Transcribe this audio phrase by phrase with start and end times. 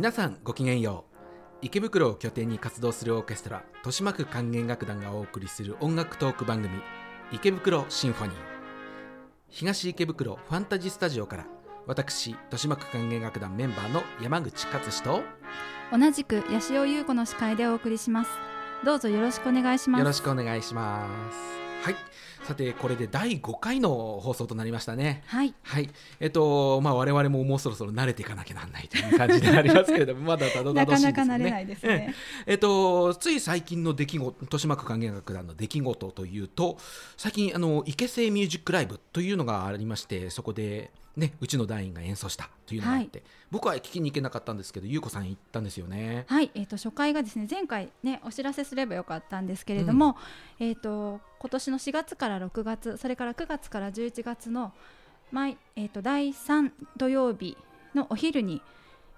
[0.00, 1.16] 皆さんごきげんよう。
[1.60, 6.74] 池袋を拠点に活動するオーケストラ豊島区管弦楽団がお送りする音楽トーク番組
[7.32, 8.34] 池袋シンフォニー。
[9.50, 11.46] 東池袋ファンタジースタジオから
[11.86, 15.20] 私豊島区管弦楽団メンバーの山口勝志と
[15.92, 18.30] 同じく八潮優子の司会でお送りします。
[18.86, 20.00] どうぞよろしくお願いします。
[20.00, 21.96] よろしくお願いしますはい。
[22.44, 25.22] さてこれで第5回の放送となりましたね。
[25.26, 25.54] はい。
[25.62, 25.88] はい。
[26.20, 31.28] えっとまあ我々ももうそろそろ慣れていかなきゃなんないという感じでありますけれども まだたどたなかどしいですよね。
[31.28, 32.14] なか慣れないですね。
[32.46, 36.76] えっと、つい最近の出来事豊島区管弦楽団の出来事というと
[37.16, 46.24] 最近あの池星ミュージックライブというのがありましてそこで、ね、うちの団員が演奏したというのがあって、僕は聞きに行けなかったんですけど優子さん行ったんですよね。
[46.28, 50.16] はい、えー、と初回がですね前回ねお知らせすればよかったんですけれども、
[50.60, 54.72] えっ、と今年の4月から6月それから9月から11月の
[55.32, 57.56] 毎えっ、と第3土曜日
[57.94, 58.62] のお昼に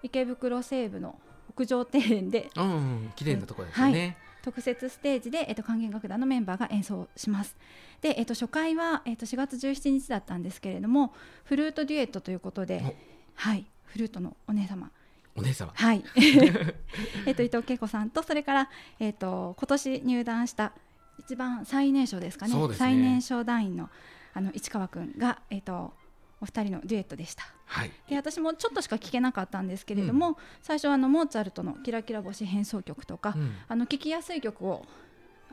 [0.02, 1.18] 池袋西部の
[1.50, 4.16] 屋上庭園でうんうん、綺麗なところですよね。
[4.42, 7.56] 特設ステージで、えっと管弦楽団のメンバーが演奏します。
[8.00, 12.94] で、えっと初回は、えっと4月17日だったんですけれどもフルートデュエットということでお、
[13.36, 14.90] はい、フルートのお姉様
[15.34, 15.72] お姉様。
[15.74, 16.04] はい。
[17.26, 20.72] えっと伊藤恵子さんとそれからえっと今年入団した
[21.18, 22.54] 一番最年少ですかね。
[22.54, 23.88] ね最年少団員の
[24.34, 25.94] あの市川くんがえっと
[26.42, 27.44] お二人のデュエットでした。
[27.66, 27.90] はい。
[28.08, 33.54] で私もちょっとしか聞けなかったんですけれども、最初はあのモーツァルトのキラキラ星変奏曲とか、うん。
[33.68, 34.84] あの聞きやすい曲を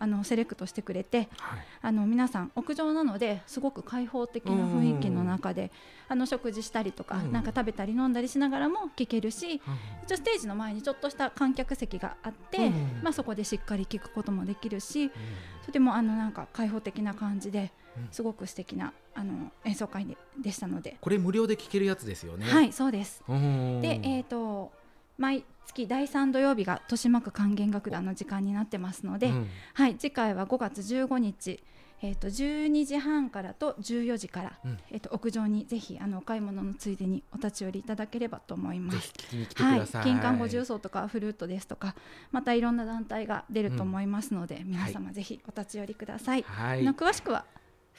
[0.01, 1.59] あのセレクトしてくれてはい。
[1.81, 5.71] あの皆さん屋上なのですごく開放的な雰囲気の中で
[6.07, 7.31] あの食事したりとか、うん。
[7.31, 9.59] なんか食べたり飲んだりしながらも聴けるしうん。
[10.05, 12.99] 一応ステージの前にちょっとした観客席があって、うん。
[13.03, 15.11] まあ、そこでしっかり聴くこともできるし
[15.65, 17.69] とてもあのなんか開放的な感じでうん
[18.11, 22.45] すごく素敵なあの演奏会ででしたので、これ無料で聴けるやつですよね。。
[22.45, 23.23] はいいそうです。
[23.27, 24.71] うんで、えー、と
[25.17, 31.61] 毎月第3土曜日が豊島区管弦楽団の時間になってますので、うんはい、次回は5月15日、
[32.01, 38.97] えー、と12時半からと14時から、うんえー、と屋上にぜひあのお買い物のついでにお立ち寄りいただければと思います。
[38.97, 41.95] ぜひ聞きに来てくはいださい。、金管五重奏とかフルートですとか
[42.31, 46.43] またいろんな団体が出ると思いますので、皆様ぜひお立ち寄りください。
[46.43, 46.83] はい。
[46.83, 47.45] 詳しくは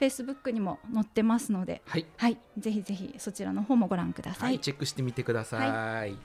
[0.00, 2.06] Facebook にも載ってますので、はい。
[2.16, 4.47] はい、ぜひぜひそちらの方もご覧くださ。
[4.47, 6.16] はいい、チェックしてみてください。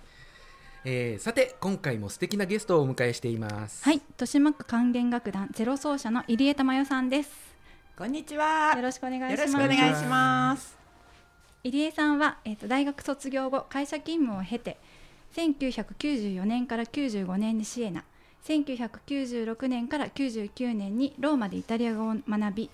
[0.88, 3.84] えーさて今回も素敵なゲストをお迎えしています。
[3.84, 7.56] はい、豊島区管弦楽団ゼロ奏者の入江珠代さんです。
[7.98, 8.74] こんにちは。
[8.76, 9.68] よろしくお願いしよろします。
[9.68, 10.78] くお願いします。
[11.64, 14.78] 入江さんは、えー、と大学卒業後会社勤務を経て
[15.36, 18.04] 1994年から95年にシエナ
[18.46, 22.70] 1996年から99年にローマでイタリア語を学び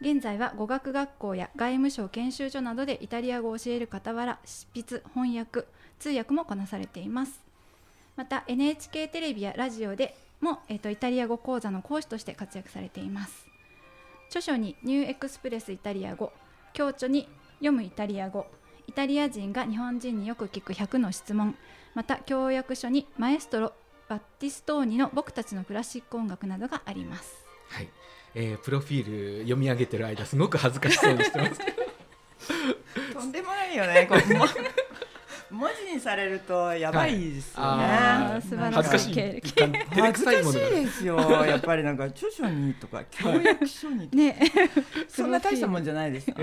[0.00, 5.66] 現在は語学学校や外務省研修所などでイタリア語を教える傍ら執筆翻訳
[5.98, 7.40] 通訳もこなされています。
[8.16, 13.46] また NHK テレビやラジオでも、えー、とイタリア語講座の講師として活躍されています。
[14.28, 16.32] 著書にニューエクスプレスイタリア語
[16.72, 17.28] 共著に
[17.58, 18.46] 読むイタリア語
[18.86, 21.54] イタリア人が日本人によく聞く100の質問。
[21.94, 23.72] また教約書にマエストロ
[24.08, 27.44] バッティストーニの僕たちのクラシック音楽などがあります。
[27.68, 27.88] はい、
[28.34, 31.82] えープロフィール読み上げてる間すごく恥ずかしそうにしてますけど
[33.20, 34.06] とんでもないよね。
[34.08, 34.44] こうも
[35.50, 37.84] 文字にされるとやばいですよね。
[37.84, 38.74] はい素晴らしい。
[38.74, 39.14] 恥ずかしい。
[40.50, 41.16] ですよ。
[41.46, 44.40] やっぱりなんか著書にとか教約書に、ね。
[45.08, 46.32] そんな大したもんじゃないです。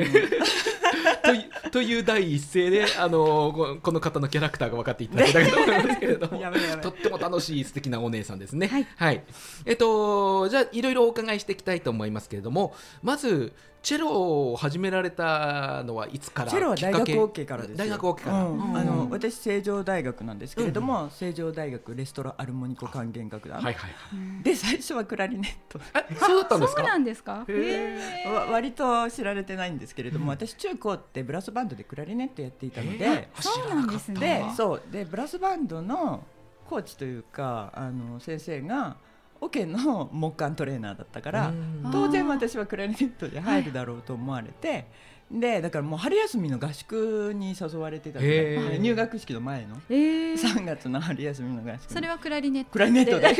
[1.23, 6.37] といという第一声であのここの方のキャラクターが分かっていただけたかと思いますけれども。
[6.41, 6.81] やめろやめろ。
[6.81, 8.67] とっても楽しい素敵なお姉さんですね。
[8.97, 9.23] はい、
[9.65, 13.53] えっとじゃあいろいろお伺いしていきたいと思いますけれどもまず
[13.87, 16.51] チェロを始められたのはいつから？
[16.51, 17.77] チェロは大学 OK からですよ。
[17.77, 25.79] 大学 OK から、うんうんあの私成城大学なんですけれども、成城大学レストラアルモニコ管弦楽団、はいはいで最初はクラリネット。
[26.11, 26.81] えそうだったんですか？
[26.81, 27.45] そうなんですか？
[27.47, 28.29] へー。
[28.33, 33.41] わ割と知られてないんですけれども、私中高ってブラスバンドでクラリネットやっていたので、えー。
[33.41, 34.19] そうなんですね。
[34.49, 34.81] でそう。
[34.91, 36.25] でブラスバンドの
[36.69, 38.97] コーチというかあの先生が
[39.41, 41.89] オケの木管トレーナーだったからうん。
[41.91, 44.87] 当然私はクラリネットで入るだろうと思われて、
[45.31, 48.77] でだからもう春休みの合宿に誘われてたみたいへー。
[48.77, 51.95] 入学式の前のえー、3月の春休みの合宿に。
[51.95, 52.71] それはクラリネット。
[52.71, 53.35] クラリネットで。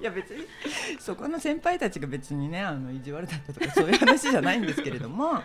[0.00, 0.44] いや別に
[1.00, 5.42] そこの先輩たちが別にねあの意地悪だったとかそういう話じゃないんですけれども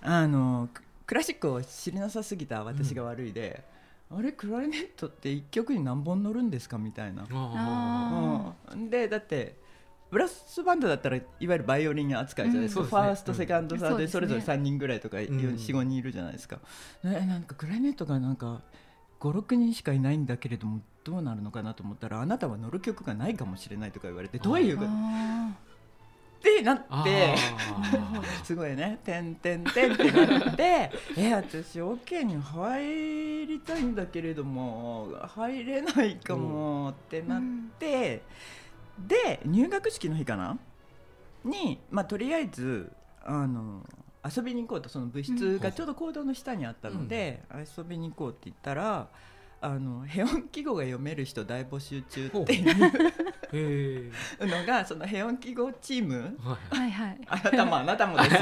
[0.00, 3.64] あのククラシックを知りなさすぎた私が悪いで、
[4.10, 6.78] あれクラリネットって1曲に何本乗るんですか？
[6.78, 9.56] みたいな、あうん、でだって
[10.10, 12.86] ブラスバンドだったらいわゆるバイオリン扱いじゃないですか、うん。
[12.86, 15.20] ファースト、セカンド、サードでそれぞれ3人ぐらいとかん。
[15.20, 16.60] 45人いるじゃないですか、
[17.04, 18.62] ねなんかクラリネットがなんか
[19.20, 25.50] 56人しかいないんだけれどもどうなるのかなと思ったらあなたは乗る曲がないかもしれないとか言われてどういうことあ
[26.38, 28.44] ってなあってー。
[28.44, 37.42] すごいね「てんてんてん」ってなって「え私 OK に入りたいんだけれども入れないかも」ってなっ
[37.78, 38.22] て、
[38.98, 40.58] で入学式の日かな？
[41.44, 42.90] に、まあ、とりあえず
[43.22, 43.86] あの
[44.24, 47.42] 遊びに行こうとその部室がちょうど講堂の下にあったので、
[47.76, 49.08] 遊びに行こうって言ったら。
[49.60, 54.12] あのヘオン記号が読める人大募集中っていう。
[54.40, 56.38] のがそのヘオン記号チーム。
[56.40, 57.08] はいーはい。
[57.08, 58.40] はいあなたもあなたもですよ。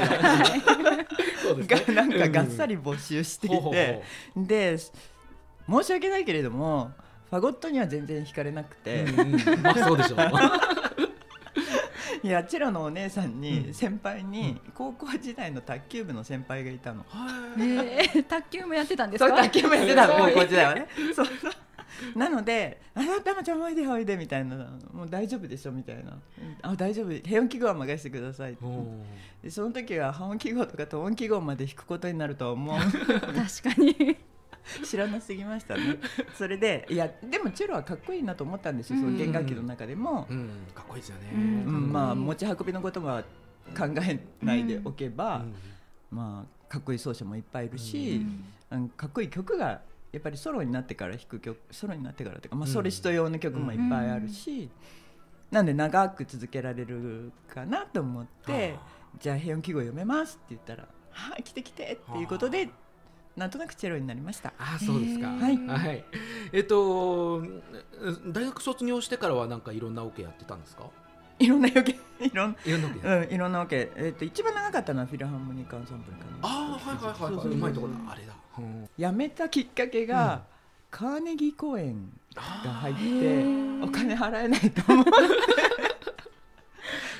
[1.41, 1.95] そうですね。
[1.95, 3.55] がなんかがっさり募集していて。
[3.55, 3.73] ほ、
[4.35, 6.91] で申し訳ないけれども
[7.29, 9.61] ファゴットには全然惹かれなくうて、うんうん。
[9.61, 10.17] まあそうでしょう
[12.23, 13.73] いやチェロのお姉さんに、うん。
[13.73, 17.05] 先輩に、高校時代の卓球部の先輩がいたの。
[17.57, 18.01] え。
[18.19, 20.87] ー、 卓球もやってたんですそうか卓球部やってたの高校時代はね。
[21.15, 21.51] そうそう。
[22.15, 24.55] なので「あたまちゃんおいでおいで」みたいな
[24.93, 26.19] 「もう大丈夫でしょ」みたいな
[26.61, 27.09] 「あ大丈夫。
[27.09, 28.57] 平音記号は任せてください」
[29.41, 32.77] でその時は半音記号とか等音記号まで弾くことになるとは思う。
[32.77, 34.17] 確かに
[34.83, 35.99] 知らなすぎましたね。
[36.35, 40.49] それでいやでもチェロはかっこいいなと思ったんですよ、その弦楽器の中でも、うん。
[40.73, 41.31] かっこいいですよね。
[41.33, 41.41] うん。
[41.41, 41.93] うん。
[41.93, 43.23] まあうん持ち運びのことは
[43.77, 46.17] 考えないでおけば、うん。
[46.17, 48.25] まあかっこいい奏者もいっぱいいるし、
[48.71, 48.89] うん。
[48.89, 49.81] かっこいい曲が
[50.11, 52.73] やっぱりソロになってから弾く曲ソロになってからというか、まあ、うん。
[52.73, 54.69] ソリスト用の曲もいっぱいあるし、
[55.51, 58.97] なんで長く続けられるかなと思ってあ。
[59.19, 62.69] じゃあ平音記号読めますって言ったら「はい来て来て」っていうことで
[63.37, 64.51] なんとなくチェロになりました。
[64.57, 65.27] あーそうですか。
[65.27, 65.67] へー。
[65.67, 66.03] はい。
[66.51, 67.41] えっと
[68.27, 70.85] 大学卒業してからはなんかいろんなオケやってたんですか？
[71.39, 76.31] いろんな余計 いろんいろんなオケやってうん、いろんなわけ、えっと一番長かったのはフィルハーモニックアンサンブルかな。
[76.41, 77.47] ああはいはいはいはい。
[77.47, 77.99] うまいところだ。
[78.11, 78.33] あれだ。
[78.57, 78.89] うん。
[78.97, 80.41] 辞めたきっかけが、
[80.89, 82.41] カーネギー公演が
[82.73, 83.01] 入って
[83.83, 85.11] お金払えないと思って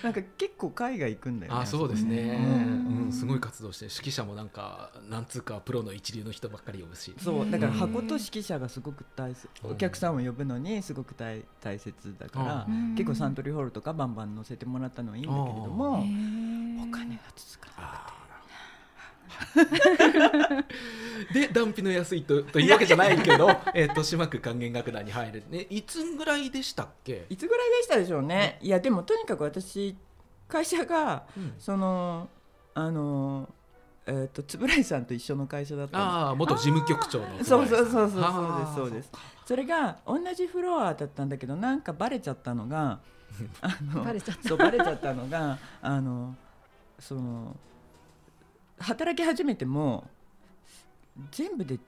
[0.04, 3.06] なんか結構海外行くんだよねあそうですね、うん。
[3.06, 7.16] うん、すごい活動して指揮者もなんかなんつうかプロの一流の人ばっかり呼ぶし。
[7.18, 7.78] そうだからうん。
[7.78, 9.72] 箱と指揮者がすごく大切、うん。
[9.72, 12.96] お客さんを呼ぶのにすごく大大切だから、うん。
[12.96, 16.02] 結構サントリーホールとかバンバン乗せてもらったのはいいんだけれども、お
[16.92, 18.18] 金が続かなかった
[21.34, 29.96] で断費の安いとというわけじゃないけどえー豊島区管弦楽団に入るねいつぐらいでしたっけ、いつぐらいでしたでしょうね、いやでもとにかく私
[30.48, 31.54] 会社がうん。
[31.60, 32.30] その
[32.74, 33.50] あの
[34.10, 39.12] えー、と円井さんと一緒の会社だったのああ元事務局長のそうそうそうそうあーそうです。
[39.46, 43.00] それが同じフロアだったんだけどなんかバレちゃったのが
[43.60, 44.48] あのバレちゃった。
[44.48, 46.36] そうバレちゃったのがあの
[47.00, 47.58] その
[48.80, 50.08] 働き始めても
[51.32, 51.80] 全部で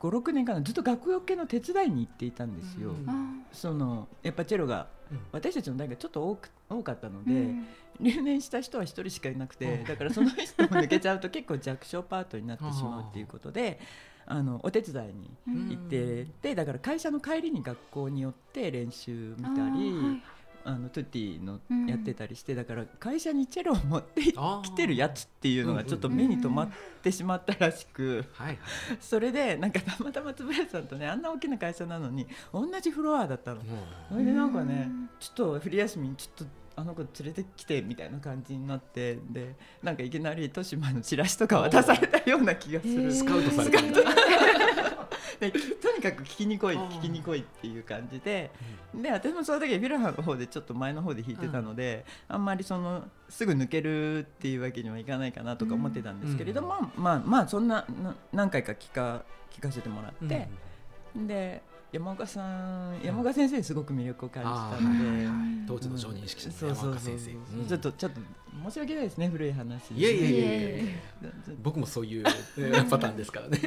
[0.00, 2.90] 56年間ずっと学業系の手伝いに行っていたんですよ。
[2.90, 3.08] うん。
[3.08, 5.20] あそのやっぱチェロがうん。
[5.32, 7.66] 私たちの代がちょっと多く多かったので、ーうん。
[8.00, 9.84] 留年した人は一人しかいなくてうん。
[9.84, 13.80] だからその人も抜けちゃうと結構弱小パートになってしまうっていうことで
[14.26, 20.20] あのお手伝いにうん行っててだから会社の帰りに学校によって練習見たあり
[20.68, 24.34] あのトゥッティのうんやってたりしてだから会社にチェロを持ってき
[24.76, 26.68] てるやつっていうのがちょっと目に留まっ
[27.02, 28.22] てしまったらしく
[29.00, 33.62] それでなんかたまたま円谷さんとねあんな大きな会社なのに同じフロアだったの。
[34.10, 43.12] それでなんかねうんちょっと冬休みにちょっとあの子連れてきてみたいな感じになってでなんかいきなり豊島のチラシとか渡されたような気がする。
[43.12, 43.82] スカウトされた
[45.40, 48.50] でき とにかく聞きに来いあー聞きに来いっていう感じで。
[48.94, 60.26] で私もその時フィルハの方でちょっと前の方で弾いてたので、あんまりそのすぐ抜けるっていうわけにはいかないかなとか思ってたんですけれども、まあまあそんなな何回か聞か聞かせてもらうん。
[60.26, 60.48] って、
[61.14, 62.42] で山岡さ
[62.92, 64.98] ん山岡先生にすごく魅力を感じあたので。
[64.98, 65.34] ーはいはいはい。
[65.66, 67.30] 当時の常任指揮者の山岡先生。
[67.30, 67.66] うん。
[67.66, 68.20] ちょっとちょっと
[68.68, 69.94] 申し訳ないですね古い話。
[69.94, 70.92] いやいやいやいや
[71.62, 72.24] 僕もそういう
[72.58, 73.58] えーパターンですからね。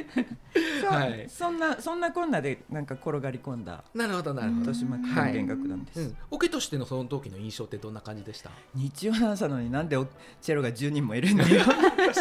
[0.88, 1.26] はい。
[1.28, 4.70] そんなそんなこんなでなんか転がり込んだなるほどなるほど。
[4.70, 8.50] 豊島区管弦楽団です、うん、オケとしてのその時の印象ってどんな感じでした？
[8.74, 10.06] 日曜の朝なのになんでお
[10.40, 11.62] チェロが10人もいるんだよ。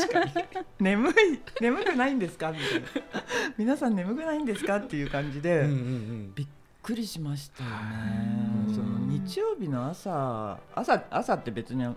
[0.79, 1.13] 眠い
[1.59, 2.51] 眠くないんですか？
[2.51, 2.87] みたいな。
[3.57, 4.77] 皆さん眠くないんですか？
[4.77, 5.90] っていう感じで、うんうんうん
[6.35, 6.47] びっ
[6.81, 7.75] くりしましたよね。
[8.67, 11.95] うんその日曜日の朝朝朝って別に、うん、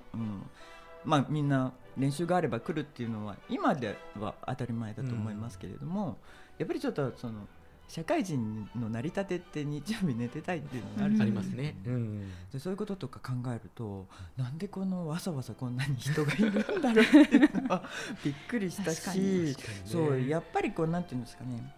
[1.04, 6.18] まあみんな練習があれば来るっていうのは今では当たり前だと思いますけれども、
[6.58, 7.46] やっぱりちょっとその
[7.86, 11.56] 社会人の成り立てって日曜日寝てたいっていうのがあるじゃあないですか。
[11.56, 17.84] りますね、うんでそういうこととか考えるとなんでこのわさわさこんなに人がいるんだろうっていうのは
[18.24, 19.48] びっくりした確かに。
[19.48, 19.84] し確かにね。
[19.84, 21.74] そうやっぱりこうなんていうんですかね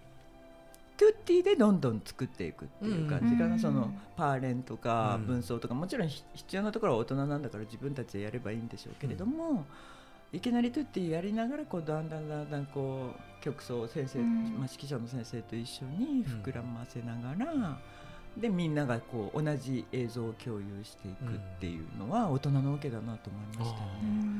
[0.96, 5.26] トゥッティでどんどん作っていくっていう感じかな、うんそのパーレンとかうん。
[5.26, 9.66] 文章とか、もちろんひ必要なところは大人なんだから自分たちでやればいいんでしょうけれども、
[10.32, 14.56] いきなりトゥッティやりながらこうだんだんだんだんこう曲奏を先生、うん。
[14.58, 17.78] まあ、指揮者の先生と一緒に膨らませながら、
[18.36, 24.35] でみんながこう同じ映像を共有していくっていうのは大人のオケだなと思いましたね。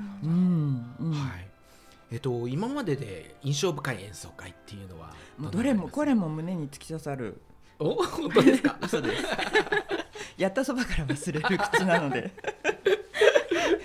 [2.17, 7.43] えっと、今までで印象深い演奏会っていうのはもうどれもこれもも胸に突き刺さる。
[7.79, 8.79] お本当ですか？
[8.81, 9.23] 嘘です。
[10.39, 12.31] やったそばから忘れる口なので。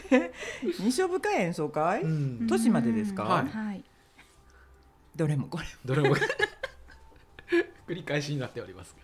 [0.79, 2.47] 印象深い演奏会、うん。
[2.47, 3.23] 年までですか？
[3.25, 3.47] はい。
[3.49, 3.83] はい。
[5.13, 6.15] どれもこれどれも。
[6.15, 8.95] 繰り返しになっております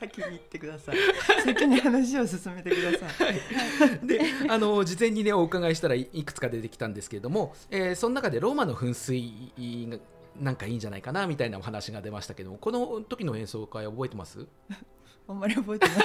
[0.00, 0.96] 先に言ってください。
[1.44, 4.06] 先に話を進めてください。
[4.06, 9.98] であの事前にねお伺いしたらいいくつか出てきたんですけれども、えーその中でローマの噴水が
[10.40, 14.46] なんかいいんじゃないかなみたいなお話が出ましたけどもこの時の演奏会覚えてます？
[15.28, 15.96] あんまり覚えてない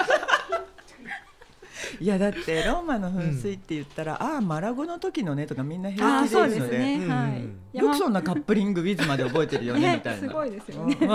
[2.02, 6.56] いやだってローマの噴水って言ったら、ああマラゴの時のねとかみんなあ平気であそうで。
[6.56, 7.10] 言うのですね、うん。
[7.10, 7.78] はい。
[7.78, 9.96] よくそんなカップリングウィズまで覚えてるよねね。
[9.96, 10.28] みたいな。
[10.28, 10.98] すごいですよね。
[11.02, 11.10] うん。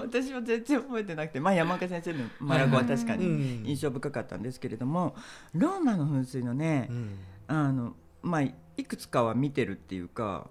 [0.00, 3.64] 私は全然覚えてなくて、まあ、山岡先生のマラゴは確かうにん。
[3.66, 5.14] 印象深かったんですけれども、
[5.54, 7.18] ローマの噴水のね、うん。
[7.48, 8.52] あのまあ、い
[8.84, 10.50] くつかは見てるっていうか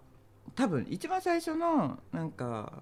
[0.55, 2.81] 多分一番最初のなんか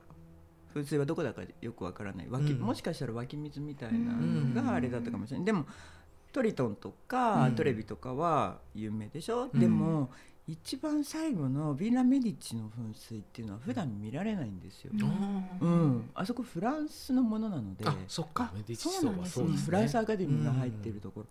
[0.76, 2.28] 噴水はどこだかよくわからない。
[2.30, 2.60] 湧き、うん。
[2.60, 4.54] もしかしたら湧き水みたいなうん。
[4.54, 5.66] のがあれだったかもしれない、でも
[6.34, 7.56] トリトンとか、うん。
[7.56, 9.60] トレビとかは有名でしょ、うん。
[9.60, 10.10] でも
[10.46, 15.88] 一番最後のヴィーラ・メディッチの噴水っていうのは普段見られないんですよ、ううん。
[16.00, 17.86] んあそこフランスのものなので。
[17.88, 18.52] あそっか。
[18.54, 19.66] メディチそうなんですねそうですね。
[19.66, 21.28] フランスアカデミーが入っているところ、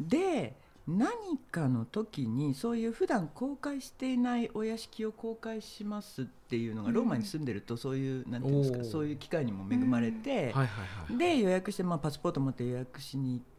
[0.00, 0.56] で
[0.88, 6.94] 何かの時にそういう普段公開していないお屋敷を公開しますっていうのがうん。
[6.94, 10.66] ローマに住んでるとそういう、なんていうんですかそういう機会にも恵まれて、はいはいは
[11.14, 11.18] い。
[11.18, 13.57] で予約して、まあ、パスポート持って予約しに行って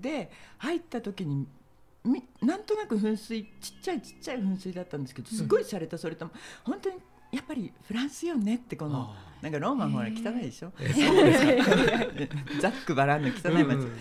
[0.00, 1.46] で入った時に
[2.04, 6.30] みなんとなく噴水ちっちゃいちっちゃい噴水だったんですけどすごい洒落たそれとも
[6.64, 6.96] 本当に
[7.32, 10.70] やっぱりフランスよねってこのあなんかローマほら汚いでしょ？
[10.78, 12.60] ーえそうですか。
[12.62, 13.92] ざっくばらんの汚い街、うん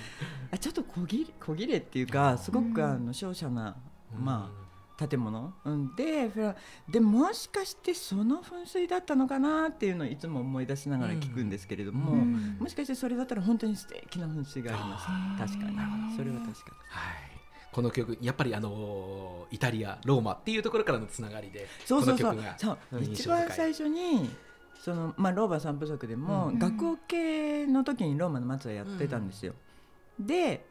[0.52, 3.76] あちょっと小切れ小切れっていうかすごくうんあの瀟洒な、
[4.16, 4.24] うん。
[4.24, 4.65] まあ、
[4.98, 6.30] 建物、うん、で
[6.88, 12.58] でもしかしてその噴水だったのかなっていうのをいつも思い出しながら聞くんですけれども、うん。
[12.60, 15.48] もしかしてそれだったら本当に素敵な噴水がありましたあー。
[15.48, 16.16] 確かに。
[16.16, 17.14] それは確かはい。
[17.74, 22.38] この曲やっぱりあのイタリアローマっていうところからのつながりでそうそうそう。
[22.58, 22.78] そう。
[22.94, 24.30] うん一番最初に
[24.82, 26.60] その、まあ、ローマ三部作でも、うん。
[26.60, 29.54] 学校系の時にローマの松はやってたんですよ、
[30.20, 30.66] で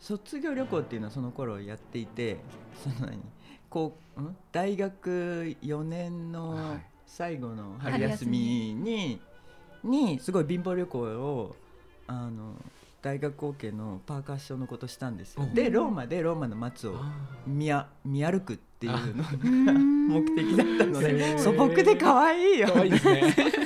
[0.00, 2.38] 卒業旅行っていうのはその頃やっていて
[2.82, 3.20] その何？
[3.70, 6.80] こう、ん、大学4年はのい。
[7.06, 8.38] 最後の春休み。
[8.74, 9.20] に
[9.84, 11.54] にすごい貧乏旅行を
[12.08, 12.54] あの
[13.02, 15.46] 大学校系のパーカッションのことしたんですよ、う。
[15.46, 17.12] んでローマでローマの松をあ
[17.46, 21.38] 見や見歩くっていうのがうん 目的だったので い。
[21.38, 22.68] 素朴で可愛いよ。
[22.68, 23.06] ー可愛いです
[23.60, 23.65] ね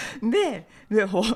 [0.22, 1.34] ででほあんま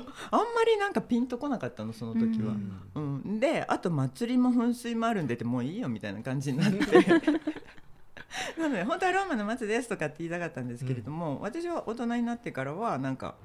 [0.65, 2.55] りなんかピンとこなかったのその時は、
[2.95, 3.39] ううん。
[3.39, 6.79] であと祭りも噴水もあるんでってもういいよみたいな感じになって。
[8.57, 13.35] なので本当はローマの松ですとかって言いたかったんですけれども、私は大人になってからはなんか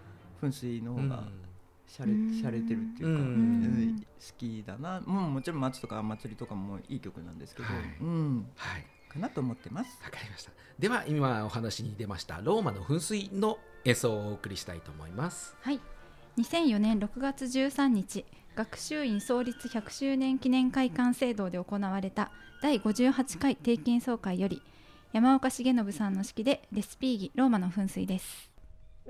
[0.42, 1.24] 噴水の方が
[1.86, 2.32] しゃれ,、うん。
[2.32, 3.28] しゃれてるっていうか、うん。
[3.28, 4.04] うん好
[4.36, 5.00] きだな。
[5.00, 7.82] もうもちろん松とか祭りとかもいい曲なんですけど、はい。
[8.00, 8.46] うん。
[8.56, 8.86] はい。
[9.08, 9.98] かなと思ってます。
[10.02, 10.52] わかりました。
[10.78, 15.56] では今お話に出ましたローマの噴水の演奏をお送りしたいと思います。
[15.60, 15.80] はい。
[16.38, 22.30] 2004年6月13日学習院創立100周年記念会館制度で行われた
[22.62, 24.62] 第58回定期演奏会より
[25.12, 28.50] 山岡重信さんの式でレスピーギローマの噴水です「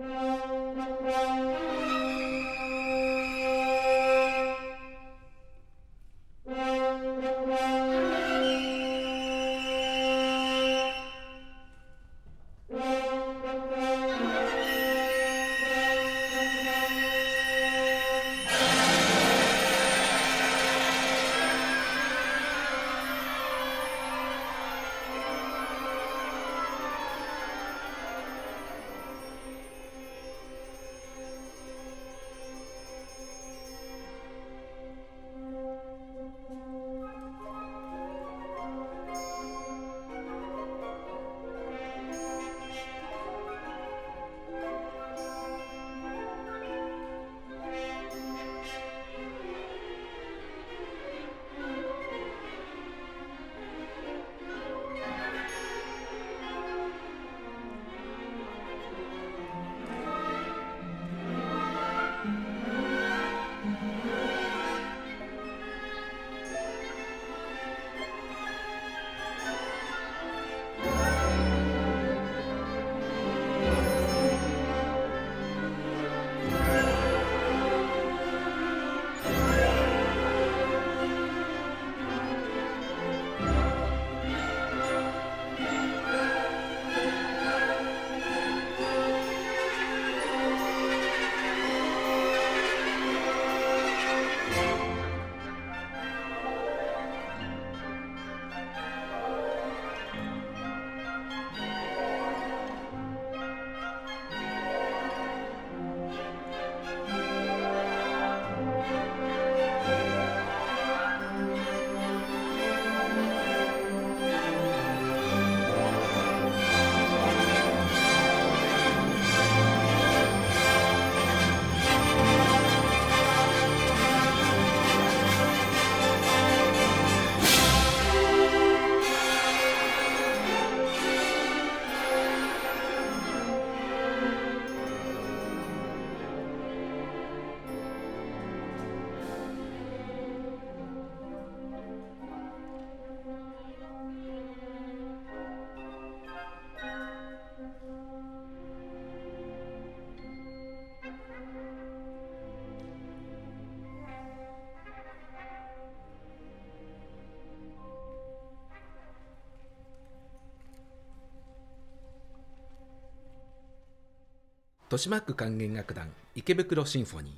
[164.90, 167.33] 豊島区管弦楽団池袋シンフォニー。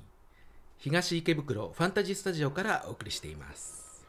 [0.77, 4.07] 東池袋ファンタジースタジオからお送りしています。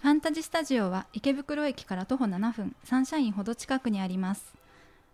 [0.00, 4.54] ファンタジースタジオは池袋駅から徒歩7分サンシャインほど近くにあります。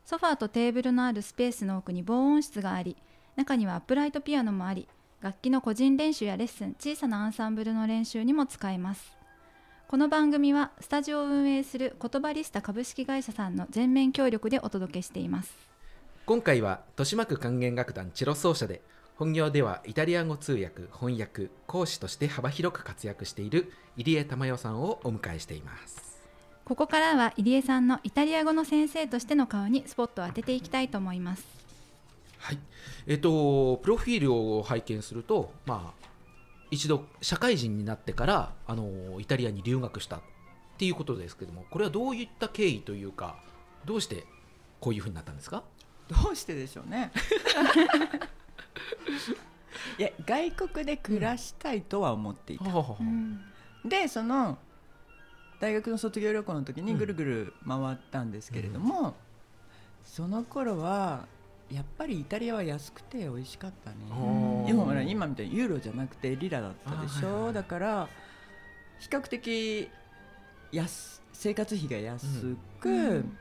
[0.05, 2.97] ソファーとテーブルのあるスペースの奥に防音室があり
[3.35, 4.87] 中にはアップライトピアノもあり
[5.21, 9.17] 楽器の個人練習やレッスン小さなアンサンブルの練習にも使えます。
[9.89, 15.74] この番組はスタジオを運営する言葉リスタ株式会社さんの全面協力でお届けしています。
[16.27, 18.81] 今回は豊島区管弦楽団チェロ奏者で
[19.17, 26.25] 本業ではイタリア語通訳翻訳講師として幅広く活躍している入江珠代さんをお迎えしています。
[26.65, 31.45] ここからは入江さんのイタリア語の先生としての顔にスポットを当てていきたいと思います。
[32.39, 32.59] はい。
[33.07, 36.07] えっ、とプロフィールを拝見するとまあ
[36.71, 40.21] 一度社会人になってからあのイタリアに留学したっ
[40.79, 43.37] ていうことですけどもこれはどういった経緯というか
[43.85, 44.25] どうして
[44.81, 45.63] こういうふうになったんですか？
[46.09, 47.11] どうしてでしょうね。
[49.99, 53.41] いや外国で暮らしたいとは思っていた、うん。
[53.85, 54.59] でその
[55.61, 59.15] 大学の卒業旅行の時にぐるぐる回ったんですけれども、
[60.05, 61.27] その頃は
[61.71, 63.97] やっぱりイタリアは安くて美味しかったね。
[64.69, 67.55] 今今みたいにユーロじゃなくてリラだったでしょ、あはいはい。
[67.55, 68.09] だから
[68.99, 69.89] 比較的
[70.73, 73.39] 安生活費が安く、うん。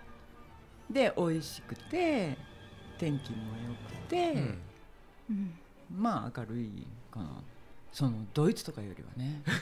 [0.90, 2.38] で美味しくて
[2.98, 4.60] 天気も良くて、うん。
[5.30, 5.54] うん
[5.96, 7.30] まあ明るいかな。
[7.92, 9.44] そのドイツとかよりはね。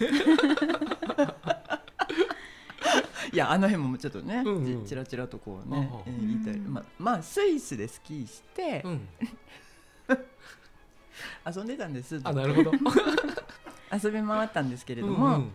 [3.34, 4.86] いやあの辺もちょっとね、うんうん。
[4.86, 9.08] ちちらちらとこうねああ、えーいたりうんまあ、まあスイスでスキーしてうん。
[11.56, 12.72] 遊んでたんです、あなるほど。
[14.04, 15.52] 遊び回ったんですけれども、うん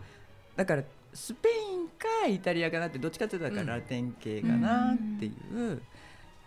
[0.55, 5.81] だからスペインかイタリアかなってどっちかっていうとだからラテン系かなっていう、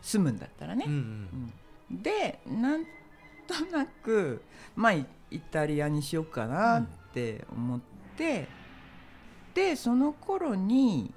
[0.02, 0.84] 住むんだったらね。
[0.86, 1.52] うんう、ん。
[1.90, 2.02] うん。
[2.02, 2.84] でなん
[3.46, 4.42] となく
[4.76, 7.80] まあイイタリアにしようかなって思っ
[8.16, 8.48] て、
[9.54, 11.12] でその頃に、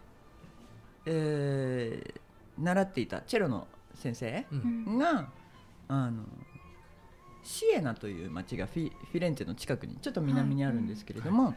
[1.06, 2.19] えー
[2.56, 4.62] 習っていたチェロの先生ううん。
[4.93, 5.28] んが
[5.88, 6.24] あの
[7.43, 11.56] シエナという町がフィフィレンツェの近くにちょっと南にあるんですけれども、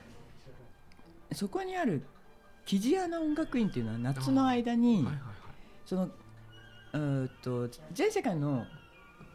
[1.33, 2.03] そこにある
[2.65, 5.23] キジアナ音楽院っていうのは夏の間に、はいはいはい。
[5.85, 6.09] その
[6.93, 8.67] うと全世界の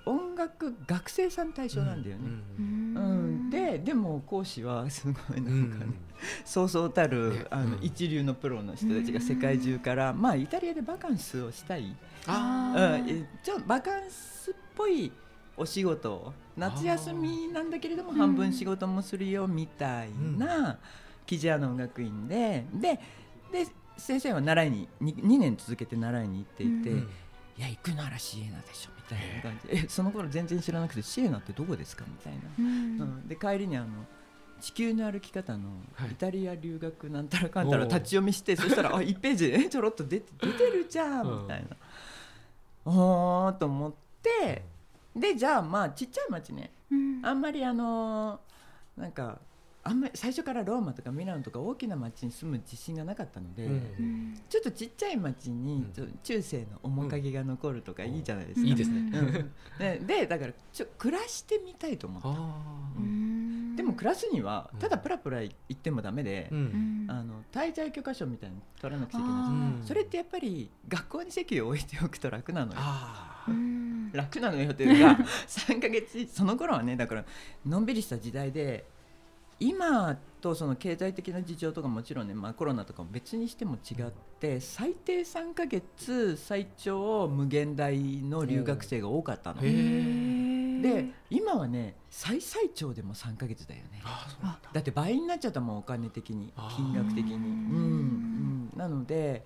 [0.05, 2.23] 音楽学生さん対象なんだよね。
[2.57, 2.95] ううん。
[2.95, 2.99] う
[3.47, 3.49] ん。
[3.49, 5.95] ででも講師はすごいなんかね、うん。
[6.43, 7.09] そうそうたね。
[7.09, 7.83] るあの、うん。
[7.83, 15.11] 一流のプロの人たちが世界中から、まあイタリアでバカンスをしたい、あうん、えちょバカンスっぽい
[15.55, 18.17] お仕事を夏休みなんだけれどもうん。
[18.17, 20.79] 半分仕事もするよみたいな
[21.27, 22.65] キジアの音楽院で。
[22.73, 22.99] で
[23.51, 27.09] で先生は習いに 2, 年続けて習いに行っていて、うん
[27.61, 29.41] いや行くならシエナでしょみたいな。
[29.43, 32.65] 感じでえその頃全然知らなくてシエナってどこですかみたいな、うん。
[32.65, 33.87] うん、で帰りにあの
[34.59, 36.11] 地球の歩き方のはい。
[36.11, 41.41] イタリア留学なんたらかんたら立ち読みしてそしたら あ1ページちょろっと出て出てるじゃんうん。
[41.43, 43.93] みたいな、おーと思っ
[44.23, 44.65] て
[45.15, 46.71] でじゃあまあちっちゃい町ね。
[46.89, 47.21] うん。
[47.23, 49.39] あんまりあのーなんか
[49.83, 53.71] あんまり最初からローマとかミラノとか大きな町に住む自信がなかったので、うん。
[53.71, 55.85] うんちょっとちっちゃい町に
[56.23, 58.67] 中世の面影が残るとかいいじゃないですか。
[58.67, 58.99] いいですね。
[58.99, 59.51] うん。
[59.79, 62.29] ででだからちょ暮らしてみたいと思った。
[62.29, 62.33] あ
[62.97, 63.75] うん。
[63.75, 64.79] でも暮らすにはうん。
[64.79, 66.53] ただプラプラ行ってもダメで、あ
[67.23, 69.79] の滞在許可証みたいなの取らなくちゃいけあない。
[69.79, 69.83] うん。
[69.83, 72.79] それってやっぱり学校に席を置いておくと楽なのよ。
[74.13, 75.17] 楽なのよというか
[75.47, 77.25] 3ヶ月その頃はねだから
[77.65, 78.85] のんびりした時代で
[79.61, 84.05] 今とその経済的な事情とかもちろんね、まあ、コロナとかも別にしても違っ
[84.39, 89.61] て最低3ヶ月最長無限大の留学生が多かったの。
[89.61, 94.01] で今はね最最長でも3ヶ月だよね。
[94.41, 94.59] だ。
[94.73, 99.45] だって倍になっちゃったもんお金的に金額的に、うんうん、なので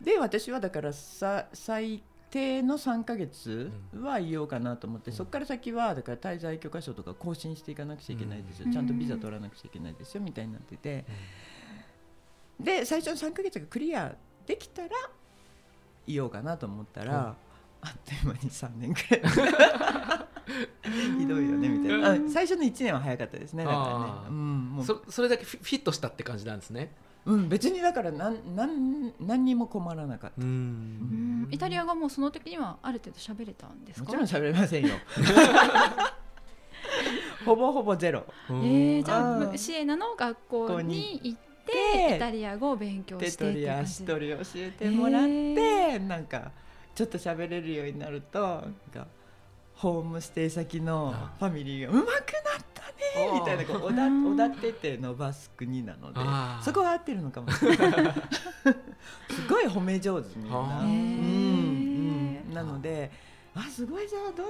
[0.00, 2.02] で私はだからさ最
[2.32, 5.16] 低の3ヶ月はいようかなと思って、うん。
[5.16, 8.72] そこから先はだから滞在許可証とか更新していかなくちゃいけないですよ、うん。
[8.72, 11.04] ちゃんとビザ取らなくちゃいけないですよみたいになってて。
[12.58, 14.14] で最初の3ヶ月がクリア
[14.46, 14.88] できたら
[16.06, 17.36] いようかなと思ったら、
[17.82, 19.20] あっという間に3年くらい。
[21.18, 22.12] ひどいよねみたいな。
[22.12, 24.28] あ最初の1年は早かったですねだからね。
[24.28, 24.84] うん、もう。
[24.86, 30.40] そそれだけフィットしたって感じなんですねうん、別にだからなんなん何にも困らなかった。
[30.40, 31.44] ううん。
[31.44, 34.12] んイタリア語もその時にはある程度喋れたんですか？
[34.12, 34.94] もちろん喋れませんよ。
[37.44, 38.24] ほぼほぼゼロ。
[38.48, 46.50] えー、じゃあシエナの学校に行ってでイタリア語を勉強手してって取り感じ足取り教えてもらって、なんか
[46.92, 49.06] ちょっと喋れるようになるとなんか
[49.82, 51.32] ホームステイ先のあ。
[51.40, 52.20] ファミリーがうまくなっ
[52.72, 56.20] たねみたいなこうおだおだってて伸ばす国なので
[56.64, 57.90] そこは合ってるのかもしれない。
[59.28, 63.10] すごい褒め上手みんな、うんへうん、なので
[63.56, 64.46] あすごいじゃあどう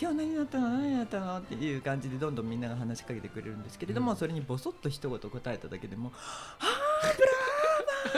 [0.00, 0.68] 今日何だったの？
[0.68, 1.38] 何だったの？
[1.38, 4.16] っていう感じでどんどんみんなが話しかけてくれるんですけれども、うん。
[4.16, 6.12] それにボソッと一言答えただけでも
[6.60, 7.28] 「あーブラ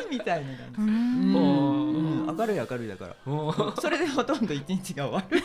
[0.02, 0.80] ーバー!」みたいな感じ。
[0.82, 2.36] うん。
[2.36, 3.16] 明るい明るいだから。
[3.80, 5.42] それでほとんど一日が終わる、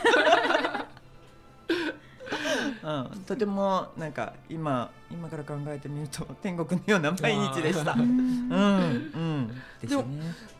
[2.82, 7.92] うん、とてもなんか今今から考えてみると 天国のような毎日でした。
[7.92, 7.96] う。
[7.98, 9.48] んうんうん。
[9.80, 10.04] ででも。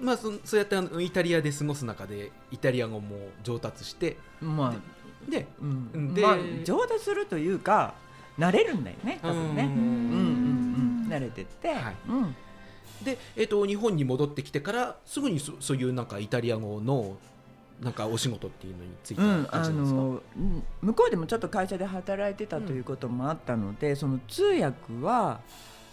[0.00, 6.14] まあそそうやってあのイタリアで過ごす中でイタリア語も上達してまあでうん。
[6.14, 7.94] でまあ上達するというか
[8.38, 9.64] 慣れるんだよね多分ね。
[9.64, 11.12] ううんんうんうん。
[11.12, 11.96] 慣れてって、はい。
[12.08, 12.37] うん。
[13.04, 17.16] で、えっと日本に戻ってきてからすぐにそそういうなんかイタリア語の
[17.83, 25.40] なんかお仕事っていうのについたうん、あのうん向こうでもちょっと会社で働いてたということもあったので、その通訳は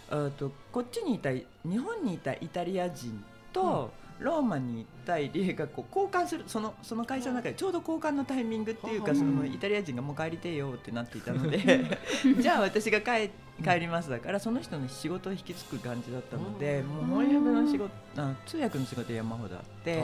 [0.08, 1.44] あとこっちにいた日
[1.78, 3.22] 本にいたイタリア人
[3.52, 9.18] と、ローマにいた入江がこう交換するそのその会社の中でちょうど交換のタイミングっていうか、うん。
[9.18, 11.58] そのイタリア人がもう帰りてえよってなっていたので
[12.38, 13.30] じゃあ私が帰
[13.64, 17.08] 帰りますだからその人の仕事を引き継ぐ感じだったので、うん。
[17.08, 20.02] もう翻訳の仕事あ通訳の仕事山ほどあって。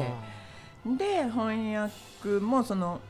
[0.96, 3.00] で翻訳もその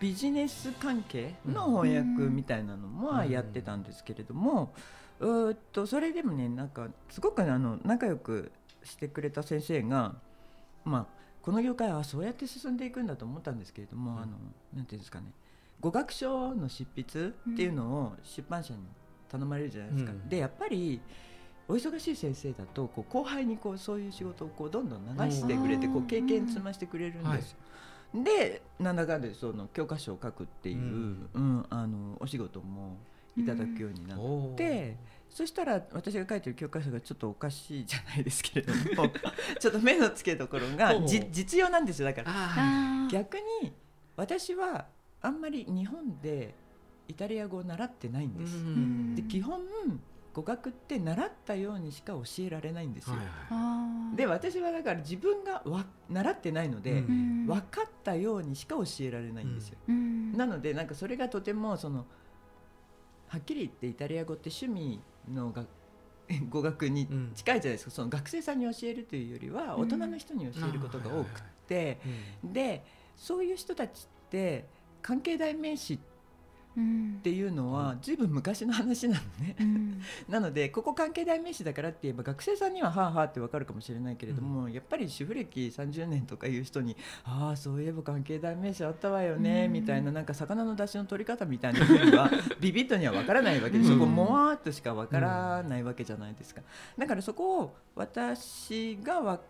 [0.00, 4.74] ビジネス関係の翻訳みたいなのもうんやってたんですけれども、
[5.20, 10.14] うーっとそれでもねなんかすごくあの仲良くしてくれた先生が、
[10.84, 11.06] まあ、
[11.40, 14.32] この業界はそうやって進んでいくんだと思ったんですけれども、うんあの
[14.74, 15.26] なんていうんですかね
[15.80, 18.80] 語学書の執筆っていうのを出版社に
[19.30, 20.12] 頼まれるじゃないですか。
[20.12, 21.00] うんでやっぱり
[21.68, 25.92] お忙しい先生だとこう後輩にこうそういう仕事をこうどんどん流してくれてうん。
[25.94, 27.58] こう経験積ましてくれるんですよ。
[28.22, 31.28] でなんだかんだでその教科書を書くっていう、うん。
[31.34, 32.96] うんあのお仕事も
[33.36, 34.18] いただくようになっ
[34.56, 34.96] て、
[35.28, 38.72] そしたら私が書いてる教科書がちょっとおかしいじゃないですけれど
[39.02, 39.10] も
[39.58, 43.08] ちょっと目の付けどころが実用なんですよだから。
[43.10, 43.72] 逆に
[44.16, 44.86] 私は
[45.20, 46.54] あんまり日本で
[47.08, 48.56] イタリア語を習ってないんーです。
[48.56, 49.14] うん。
[49.16, 49.60] で基本
[50.34, 53.14] 語学って習ったようにしか教えられないんですよ。
[53.14, 54.16] はいはい。
[54.16, 56.98] で私はだから自分がわ習ってないので、うん。
[56.98, 57.00] う
[57.44, 57.46] ん。
[57.46, 59.78] 分かったようにしか教えられないんですよ。
[59.88, 60.32] うん。
[60.32, 62.04] なのでなんかそれがとてもその
[63.28, 65.00] はっきり言ってイタリア語って趣味
[65.32, 65.64] のが
[66.50, 72.00] 語学に近いじゃないですか、その学生さんに教えるというよりは大人の人に教えることが多くて、
[72.42, 74.68] でそういう人たちって
[75.00, 76.13] 関係代名詞っう
[76.80, 79.56] んていうのはずいぶん昔の話なのね。
[79.60, 80.02] うん。
[80.28, 89.72] なのでここ関係代名詞だからって言えば学生さんにははあはあってわかるかもしれないけれども、やっぱり主婦歴30年とかいう人にああそういえば関係代名詞あったわよね、うん。
[89.72, 96.62] みたいななんか魚の出汁の取り方みたいなふうにはビビッとにはわからないわけで、そこもわーっとしかわからないわけじゃないですか。
[96.98, 99.40] だからそこを私がわ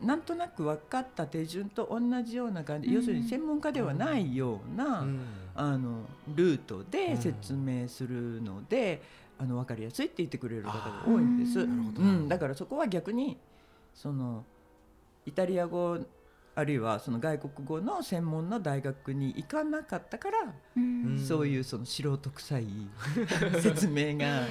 [0.00, 2.94] なんとなく分かった手順と同じような感じ、うん。
[2.94, 5.20] 要するに専門家ではないような、うん
[5.54, 9.02] あのルートで説明するので、
[9.38, 11.60] あの分かりやすいって言ってくれる方が多いんです。
[11.60, 13.38] うん、だからそこは逆に
[13.94, 14.44] その
[15.26, 15.98] イタリア語
[16.54, 20.38] あるいはその外国語の専門の大学に行かなかったから、
[20.76, 21.18] うん。
[21.18, 22.66] そういうその素人臭い
[23.62, 24.42] 説明が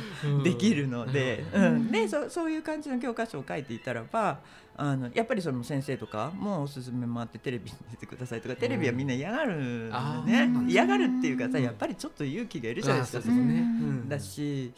[0.43, 1.63] できるので、うん。
[1.63, 1.91] うん。
[1.91, 4.39] でそそういう感じの教科書を書いていたらば
[4.75, 10.69] あのやっぱりその先生とかもおすすめもあってテレビに出てくださいとかテレビはみんな嫌がるね、ー。
[10.71, 13.63] 嫌がるっていうかさうんやっぱりちょっと勇気がいるじゃないですかあそうね。
[14.07, 14.73] だし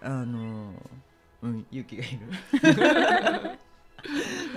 [0.00, 0.72] あの、
[1.42, 3.58] うん、勇気がいる。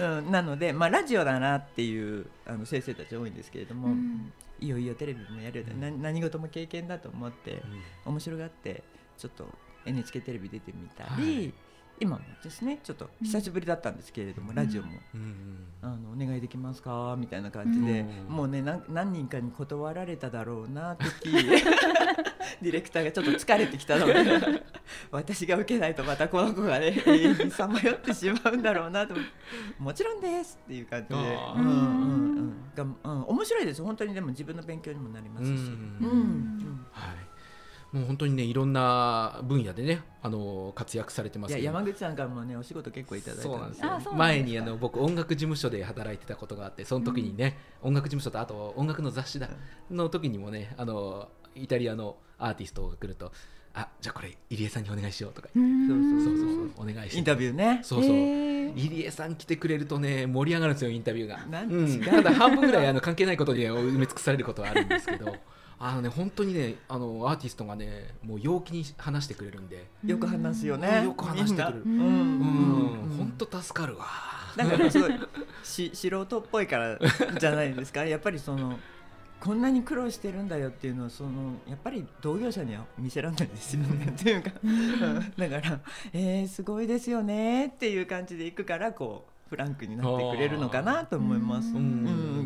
[0.02, 4.32] うん、なので、まあ、ラジオだなっていうあの先生たち多いんですけれども、うん。
[4.60, 7.64] いいよいいよテレビもやるよ、な何事も経験だと思って
[8.06, 8.84] 面白がって
[9.18, 9.48] ちょっと
[9.86, 11.54] NHK テレビ出てみたり、はい。
[12.00, 17.16] 今もですねちょっと久しぶりだったんですけれども、ラジオも、うんあのお願いできますか？
[17.18, 18.36] みたいな感じで、うん。
[18.36, 21.30] もうね何何人かに断られただろうな時
[22.62, 24.14] ディレクターがちょっと疲れてきたので
[25.12, 29.16] 私が受けないとまたこの子がね永遠にさまよってしまうんだろうなと。
[29.80, 32.64] もちろんですっていう感じで、うんうんうん。
[32.76, 35.50] がうん、面白いです本当にでも自分の勉強にもなりますし。
[35.50, 35.56] うん。
[35.56, 36.86] うん。
[36.92, 37.32] はい。
[37.92, 43.88] もう本当にねいろんな分野でねあの活躍されてます山口さんからもねお仕事結構いただいたんですよ。
[43.88, 44.16] あそうなんですか。
[44.16, 49.50] 前にあの僕音楽事務所で働いてたことがあってその時にね、音楽事務所とあと音楽の雑誌だ
[49.90, 53.32] の時にもねあのイタリアのアーティストが来ると
[53.74, 55.48] あじゃあこれ入江さんにお願いしようとか。
[55.56, 55.88] うん。
[55.88, 56.38] そうそう
[56.76, 57.80] そうお願いしてインタビューね。
[57.84, 58.12] そうそう。
[58.12, 65.36] 入江さん来てくれるとね盛り上がるんですよインタビューが、なんただ半分ぐらいあの関係ないことに埋め尽くされることはあるんですけど
[65.80, 69.86] あのね本当にねあのアーティストがねもう陽気に話してくれるんで。
[70.06, 70.90] よく話すよね。
[71.00, 71.06] うん。
[71.06, 71.84] よく話してくれる。
[71.86, 72.06] うんうん。
[72.06, 72.10] う
[73.14, 73.18] ん。
[73.18, 74.06] 本当助かるわ
[74.56, 75.12] だからすごい
[75.64, 77.00] し素人っぽいから
[77.40, 78.06] じゃないですか？
[78.06, 78.78] やっぱりその
[79.42, 84.06] こんなに苦労してるんだよっていうのをそのやっぱり同業者には見せられないですよね。
[84.06, 85.34] っていうか、うん。
[85.36, 85.80] だから
[86.14, 91.74] 「えー、すごいですよね」っていう感じでいくからこうフランクになってくれるのかなと思います。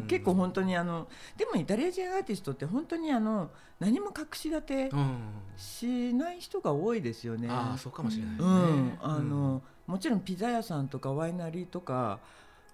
[0.08, 5.18] 結構本当にあのでもイタリア人アーティストって本当にあの何も隠し立てうん。
[5.58, 7.48] しない人が多いですよね。
[7.50, 12.20] ああそうかもしれないですうねん、あの、もちろんピザ屋さんとかワイナリーとか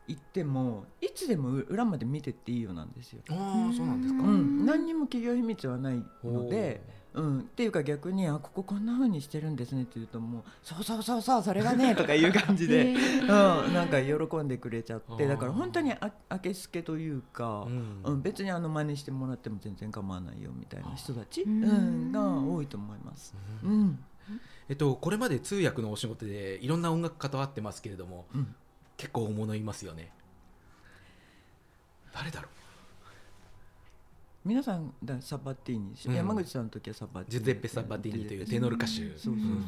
[0.08, 3.22] 行ってもいつでも裏まで見てっていいようなんですよ。
[3.30, 4.24] うんああそうなんですか。
[4.24, 6.82] うん、何にも企業秘密はないので、
[7.14, 15.28] うん、っていうか逆にあこここんな風にしてるんですねって言うともうそうそうそうそうそれがね とかいう感じで、へうん、ーなんか喜んでくれちゃって。
[15.28, 18.02] だから本当にあ明けすけというかう、ん。
[18.04, 23.36] うん、別にあの真似してもらっても全然構わないよみたいな人たち、ううんん、が多いと思います。
[23.64, 24.00] ううんん、
[24.70, 28.56] えっとこれまで通訳のお仕事でいろんな音楽家と会ってますけれどもうん
[29.02, 30.12] 結構大物いますよね。
[32.14, 32.50] 誰だろ
[34.46, 36.14] 皆さんだサバティーニ、うん。
[36.14, 37.42] 山口さんの時はサバティーニ。
[37.42, 39.66] うジュゼッペ・サバティーニというテノール歌手そうそうそう、うん。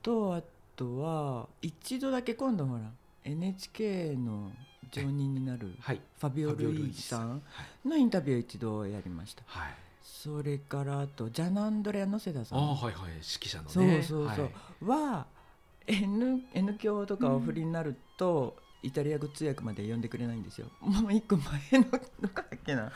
[0.00, 0.42] とあ
[0.74, 2.80] とは一度だけ今度ほら
[3.24, 4.50] NHK の
[4.90, 6.00] 常任になるはい。
[6.18, 7.42] ファビオ・ルイージさん
[7.84, 9.42] のインタビューを一度やりました。
[9.44, 9.74] はい。
[10.02, 12.58] それからあとジャナ・アンドレア・ノセダさん。
[12.58, 13.10] ああはいはい。
[13.16, 14.46] 指揮者のそうねそうそう。
[14.46, 14.50] はい。
[14.86, 15.26] は
[15.86, 20.68] N, N 教とかお振りになると、イタリア語通訳まで呼んでくれないんですよ。
[20.80, 22.92] もう一個前のどこだっけな。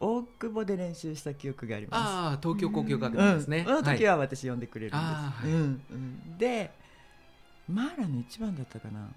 [0.00, 2.00] 大久保で練習した記憶があります。
[2.00, 3.64] ああ東京交響楽団ですね。
[3.66, 5.06] うん、の時はは私呼んでくれるんで
[5.42, 5.82] す、うん。
[5.90, 6.70] うん、で
[7.68, 9.08] マーラの一番だったかな。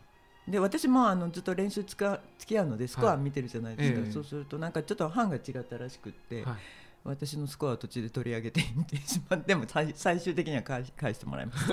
[0.47, 4.11] で私もあのずっと練習つか付き合うのでスコア見てるじゃないですか、ええ。
[4.11, 6.55] そうするとなんかちょっと班が違ったらしくって、はい
[7.03, 11.71] 私のスコアを途中で取り上げていってしまって でも最最終的には返してもらいます。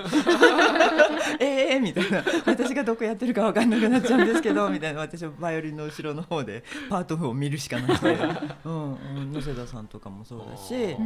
[1.39, 2.25] ええみたいな。
[2.47, 5.01] 私がどこやってるか分かんなくなっちゃうんですけど みたいな。
[5.01, 8.19] 私はバイオリンの後ろの方でパート譜を見るしかなくて、
[8.65, 10.97] うんうん、野瀬田さんとかもそうだし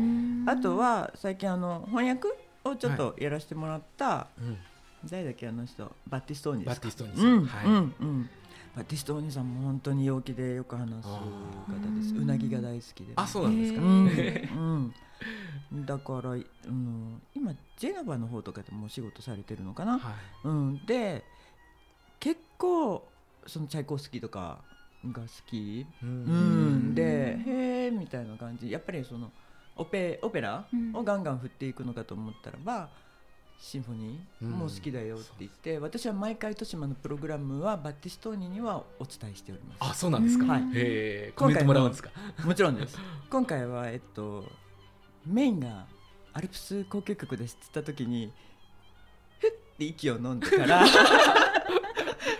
[0.46, 2.28] あとは最近あの翻訳
[2.64, 4.56] をちょっとやらせてもらった、うん。
[5.04, 5.90] 誰だっけあの人。
[6.08, 6.88] バッティストーニですか。
[6.88, 7.66] バッティストーニさうんん、はい。
[7.66, 8.30] うんうん
[8.76, 11.20] バッティストーニさんも本当に陽気でよく話す方
[11.94, 12.14] です。
[12.14, 13.80] うなぎが大好きでね、あそうなんですか？
[13.80, 14.06] へうん。
[14.08, 14.92] ー
[15.72, 20.14] うん、だから、うん、今ジェノバの方とかでもお仕事されてるのかな、はい。
[20.44, 21.22] うん、で
[22.18, 23.06] 結構
[23.46, 24.58] そのチャイコフスキーとか
[25.04, 26.78] が好き、ううん。
[26.92, 28.70] ん、でへえみたいな感じ。
[28.70, 29.30] やっぱりその
[29.76, 30.94] オペオペラうん。
[30.96, 32.88] をガンガン振っていくのかと思ったらば、
[33.64, 39.76] シンフォニーも好きだよって言って、私は毎回豊島のプログラムはバッティストーニにはお伝えしております。
[39.80, 40.46] あそうなんですか？
[40.46, 40.62] はい。
[40.62, 42.10] へえコメントもらうんですか？
[42.44, 42.98] もちろんです。
[43.30, 44.44] 今回はえっと
[45.24, 45.86] メインが
[46.32, 48.32] アルプス交響曲ですって言った時に
[49.38, 50.82] ふって息を飲んでから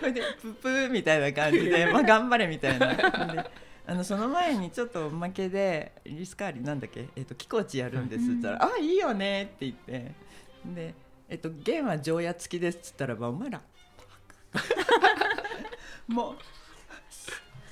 [0.01, 2.95] それでププーみたいな感じで まあ頑張れみたいな。
[2.95, 3.51] で
[3.87, 7.07] あのその前にちょっとおまけでリスカーリなんだっけ？
[7.15, 10.13] えっと気コチやるんですって言ったら、あいいよねって言って。
[10.65, 10.95] で
[11.33, 13.63] えっと弦は常夜付きですって言ったらばお前ら
[16.07, 16.37] もう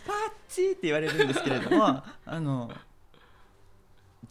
[0.06, 0.16] パッ
[0.48, 2.72] チーって言われるんですけれども あの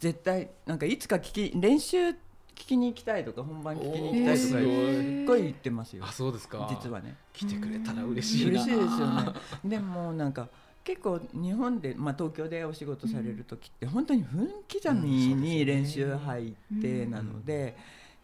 [0.00, 2.16] 絶対なんかいつか聞き練習聞
[2.54, 6.04] きに行きたいとか本番聞きに行きたいとかすっごい言ってますよ。
[6.04, 6.66] あそうですか。
[6.68, 7.16] 実はね。
[7.32, 8.50] 来てくれたら嬉しいな。
[8.50, 9.32] 嬉しいですよね。
[9.64, 10.48] でもなんか
[10.82, 17.76] 結構日本で、まあ、東京でお仕事される時って本当に分刻みに練習入ってなので、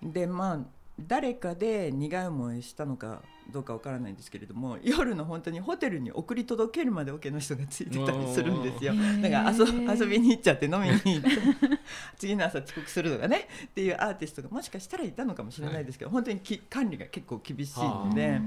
[0.03, 8.94] でまあ誰かで苦い思いしたのかどうかわからないんですけれども夜の本当にホテルに送り届けるまでオケの人がついてたりするんですよ。
[9.22, 9.64] だから遊
[10.00, 11.30] 遊びに行っちゃって飲みに行って
[12.16, 18.40] 次の朝遅刻するとかねっていうアーティストがもしかしたらいたのかもしれないですけど、本当にき管理が結構厳しいので。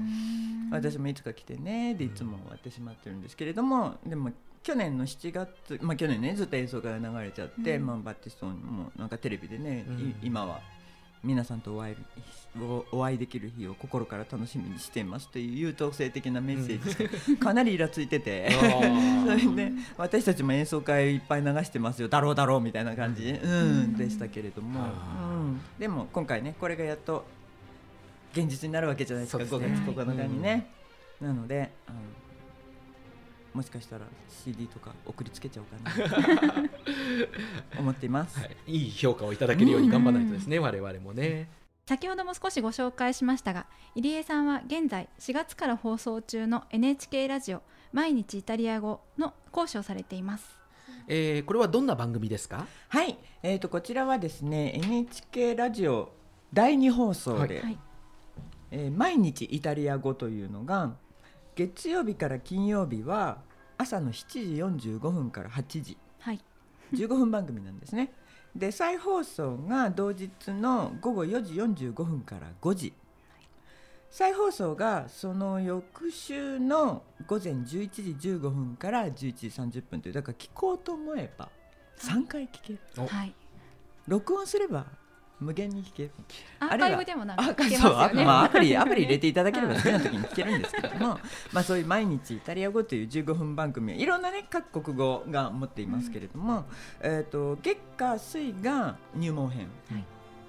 [0.70, 4.30] 私もいつか来てねでいつも終わってしまってるんですけれどもでも
[4.62, 10.60] 去年の7月、まあ、去年ねずっと演奏会が流れちゃって、うんまあ、バッティストンもなんかテレビでね、いうん今は
[11.22, 11.96] 皆さんとお会い
[12.58, 18.50] おお会いできる日を心から楽しみにしていますという優等生的なメッセージ かなりイラついてて。
[18.50, 22.08] それで私たちも演奏会いっぱい流してますよ。
[22.08, 23.96] だろうだろうみたいな感じ、うん。
[23.96, 24.84] でしたけれども、う
[25.50, 27.24] ん、でも今回ねこれがやっと
[28.32, 29.44] 現実になるわけじゃないですか。
[29.44, 29.66] ですね。
[29.66, 30.70] 5月9日にね、
[31.20, 31.98] なのであの
[33.54, 34.04] もしかしたら
[34.44, 36.00] CD とか送りつけちゃおうか
[36.60, 36.70] な。
[37.80, 41.48] 思っています、はい、いい評価をいただけるように頑張らないとですね、我々もね。
[41.86, 50.56] 先ほども少しご紹介しましたが入江さんは現在4月から放送中の NHK ラジオ「毎日イタリア語」の講師をされています。
[51.08, 52.64] えーこれはどんな番組ですか？
[52.90, 56.12] はい、えー、とこちらはですね NHK ラジオ
[56.52, 57.78] 第2放送で、はい。
[58.70, 60.94] えー毎日イタリア語というのが
[61.54, 63.38] 月曜日から金曜日は
[63.78, 65.96] 朝の7時45分から8時。
[66.20, 66.40] はい。
[66.92, 68.12] 15分番組なんですね。
[68.54, 72.92] で再放送が同日の午後4時45分から5時。
[74.10, 81.48] 再放送がその翌週の午前11時15分から11時30分というだから聞こうと思えば
[81.98, 82.80] 3回聞ける。
[82.98, 83.34] おはい。
[84.08, 84.86] 録音すれば
[85.40, 86.02] 無限に聞け。
[86.04, 86.10] る
[86.60, 88.22] アーカイブでもなんかあ聞けそうますよね。
[88.22, 91.18] あまあ、アプリアプリ入れていただければ好きな時に聞けるんですけども
[91.52, 96.66] まあそういう毎日イタリア語という15分番組いろんなね各国語が持っていますけれども、
[97.00, 100.04] えー、と月火水が入門編、はい。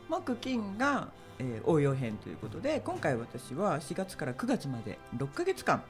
[0.09, 1.07] 木金が、
[1.39, 5.81] えー応用編ということで今回私は4月から9月まで6ヶ月間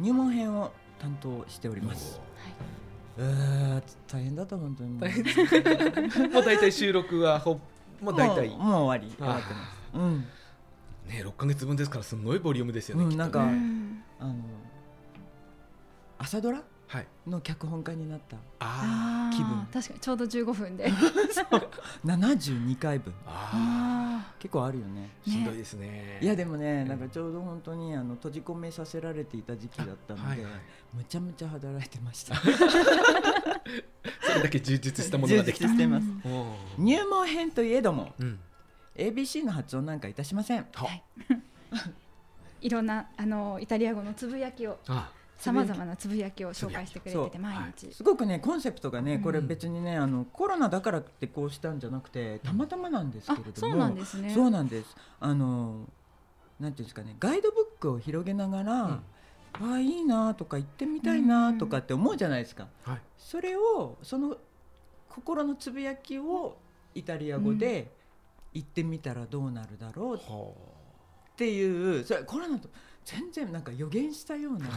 [0.00, 2.20] 入門編を担当しております。
[3.20, 4.90] えー、大変だった本当に。
[6.32, 7.60] もう大体収録はほ
[8.00, 8.48] もう大体。
[8.48, 9.76] もうもう終わり終わってます。
[9.94, 10.20] うん。
[11.08, 13.14] ね6ヶ月分ですからすごいボリュームですよね、きっとね。
[13.14, 14.04] うんなんかうん。
[14.20, 14.34] あの
[16.18, 17.06] 朝ドラはい。
[17.26, 18.36] の脚本家になった。
[18.60, 19.66] あ気分。
[19.70, 20.90] 確かにちょうど15分で。
[22.04, 23.12] 72回分。
[23.12, 23.14] ー。
[23.26, 25.10] ああ結構あるよね。
[25.26, 26.18] ーしんどいですね。
[26.22, 30.52] いやでもねなんかちょうど本当にあの閉じ込めさせられていた時期だったので、はいはい。
[30.94, 32.34] むちゃむちゃ働いてました
[34.22, 35.66] それだけ充実したものができた。
[35.66, 36.06] 充実してます。
[36.78, 38.38] 入門編といえどもうん、
[38.96, 40.66] ABC の発音なんかいたしません。
[40.72, 40.86] は。
[40.86, 41.04] はい。
[42.66, 47.92] いろんなあのイタリア語のつぶやきをあさまざまなつぶやきを紹介してくれてて毎日。
[47.92, 49.22] すごくねコンセプトがねうん。
[49.22, 54.30] これ別にね、あのコロナだからってこうしたんじゃなくてたまたまなんですけあれども、そうなんですね。
[54.34, 54.96] そうなんです。
[55.20, 55.88] あの
[56.58, 59.00] なんていうんですかね、ガイドブックを広げながら、うん
[59.60, 62.68] ああいいなとか行ってみたいなとかって思うじゃないですか。
[62.82, 64.36] はいそれをその
[65.08, 66.58] 心のつぶやきを
[66.94, 67.90] イタリア語で
[68.54, 70.52] 行ってみたらどうなるだろうっは
[71.36, 72.68] ていう、それコロナと
[73.04, 74.66] 全然なんか予言したような。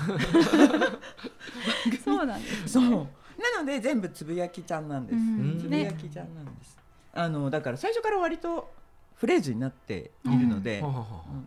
[2.04, 3.08] そうなんですねそう。
[3.41, 5.18] なので全部つぶやきちゃんなんです。
[5.18, 6.78] うんつぶやきちゃんなんです。
[7.14, 8.72] あのだから最初から割と
[9.22, 10.84] フレーズになっているので。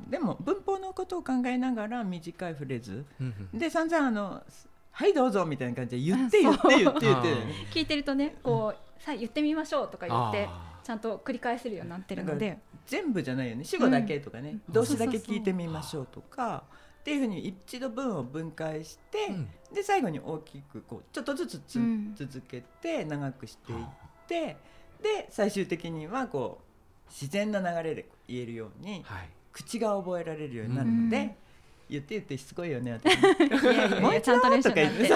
[0.09, 3.05] でも文法のことを考えながら短いフレーズ。
[3.53, 4.45] で散々あの
[4.93, 7.29] 「はいどうぞ」みたいな感じで言って言って言って言って。
[7.33, 7.35] あ
[7.73, 12.61] 聞いてるとねこうさあ言ってみましょうとか言ってあちゃんと繰り返せるようになってるので。
[12.87, 13.65] 全部じゃないよね。
[13.65, 14.73] 主語だけとかね、うん。
[14.73, 16.63] 動詞だけ聞いてみましょうとか。
[17.01, 19.49] っていうふうに一度文を分解して、うん。
[19.75, 22.15] で最後に大きくこうちょっとずつつ、うん。
[22.15, 23.79] 続けて長くしていっ
[24.29, 24.57] て
[25.03, 26.74] で最終的にはこう
[27.11, 29.29] 自然な流れで言えるようにはい。
[29.53, 31.31] 口が覚えられるようになるので、うん。
[31.91, 33.15] 言って言ってしつこいよね私。
[33.15, 35.09] いやいやいやちゃんと練習になって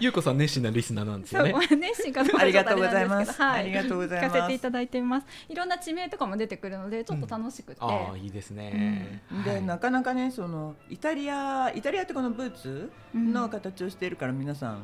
[0.00, 1.54] ゆうこさん熱心なリスナーなんですよね。
[1.78, 3.26] 熱心かどうかありがとうございます。
[3.26, 4.36] ちょっとありがとうございます。
[4.36, 5.26] 聞かせていただいてます。
[5.48, 9.44] いろんな地名とかも出てくるのでちょっと楽しくて、ああいいですね、はい。
[9.44, 13.32] でなかなかねそのイタリアイタリアってこのブーツうん。
[13.32, 14.78] の形をしているから皆さん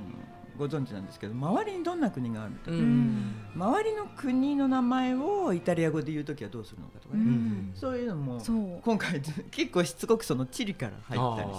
[0.58, 3.34] ご存知なんですけど周りにどんな国があるとうか、ん。
[3.54, 7.72] 周りの国の名前をイタリア語で言うときはどうするのかとかうね、ん。
[7.74, 8.40] そういうのも
[8.84, 11.50] 今回 結構しつこくその地理から入ったり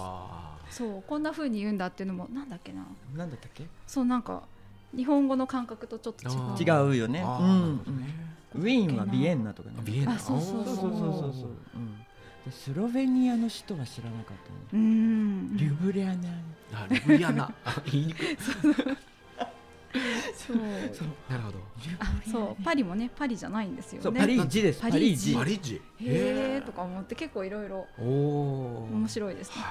[0.70, 1.02] そう。
[1.06, 2.82] こんな風に言うんだっていうのもなんだっけな。
[2.82, 3.64] てなんだったっけ？
[3.86, 4.42] そうなんか
[4.96, 6.56] 日本語の感覚とちょっと違あう。
[6.56, 7.22] ー違うよね。
[7.22, 7.80] うん。
[8.56, 9.76] ウィーンはビエンナとかね。
[9.84, 10.14] ビエンナ。
[10.14, 10.76] あそうそうそうそう。
[10.76, 11.78] そうそうそう、う。
[11.78, 12.09] ん、で
[12.50, 15.56] スロベニアの首都は知らなかったねうん。
[15.56, 16.30] リュブリャナ。
[16.72, 17.52] あリブリアナ。
[17.64, 18.36] あ 言いにくい。
[20.34, 20.56] そう。
[21.28, 21.58] なるほど。
[21.98, 24.02] あそうパリもねパリじゃないんですよね。
[24.02, 24.36] そうパリ。
[24.36, 24.80] ージです。
[24.80, 29.62] パリージパパリジへえとか思って結構いろいろおお面白いですね。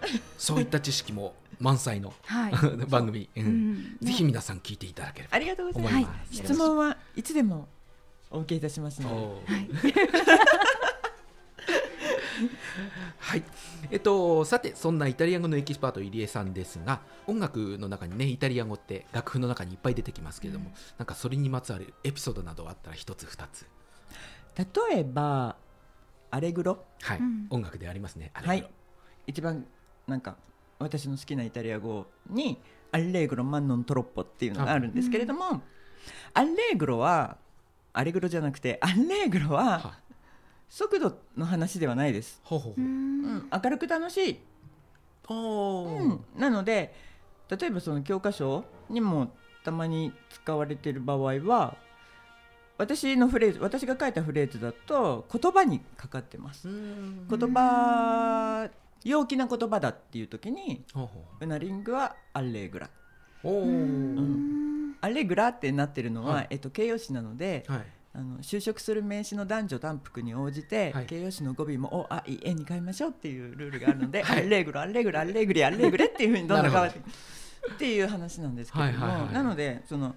[0.00, 2.52] はい、そういった知識も満載のはい。
[2.88, 3.40] 番組、う。
[3.40, 3.72] うん。
[3.72, 3.98] ん。
[4.00, 5.36] ぜひ皆さん聞いていただければ。
[5.36, 7.68] ありがとうござい思ます、います、質問はいつでも
[8.30, 9.54] お受けいたしますので。
[9.54, 9.68] はい
[13.18, 13.42] はい、
[13.90, 23.66] えっと、さてそんなイタリア語のエキスパート入江さんですが音楽の中にねイタリア語って楽譜の中にいっぱい出てきますけれども、なんかそれにまつわるエピソードなどあったら一つ二つ。
[24.56, 25.56] 例えば
[26.30, 27.46] アレグロはい、うん。
[27.50, 28.68] 音楽でありますねはい。
[29.26, 29.66] 一番
[30.06, 30.36] なんか
[30.78, 32.58] 私の好きなイタリア語に
[32.92, 35.62] Allegro ma non troppo っていうのがあるんですけれども、
[36.34, 37.36] アレグロは
[37.92, 39.94] アレグロじゃなくてアレグロはは
[40.68, 44.40] 速度の話ではないです、ほうほうほう、うん、明るく楽しい、
[45.30, 46.94] うん、なので
[47.50, 49.30] 例えばその教科書にも
[49.64, 51.76] たまに使われている場合は
[52.78, 56.68] 私のフレーズ私が書いたフレーズだと言葉にかかってます。
[56.68, 58.70] 言葉
[59.04, 60.84] 陽気な言葉だっていう時に
[61.40, 62.90] ウナリングはアレグラ、
[63.42, 64.94] うん。
[65.00, 66.46] アレグラってなってるのは、はい。
[66.50, 67.86] えっと、形容詞なので、はい
[68.18, 71.06] あの就職する名詞の男女単服に応じて、はい。
[71.06, 74.46] 形容詞の語尾も「おあいえ」に変えましょうっていうルールがあるので「はい。
[74.46, 76.68] アレグラアレグラアレグリアレグレ」っていうふうにどんど。
[76.68, 77.06] ん変わっていく
[77.74, 80.16] っていう話なんですけれども、はいはいはいなのでその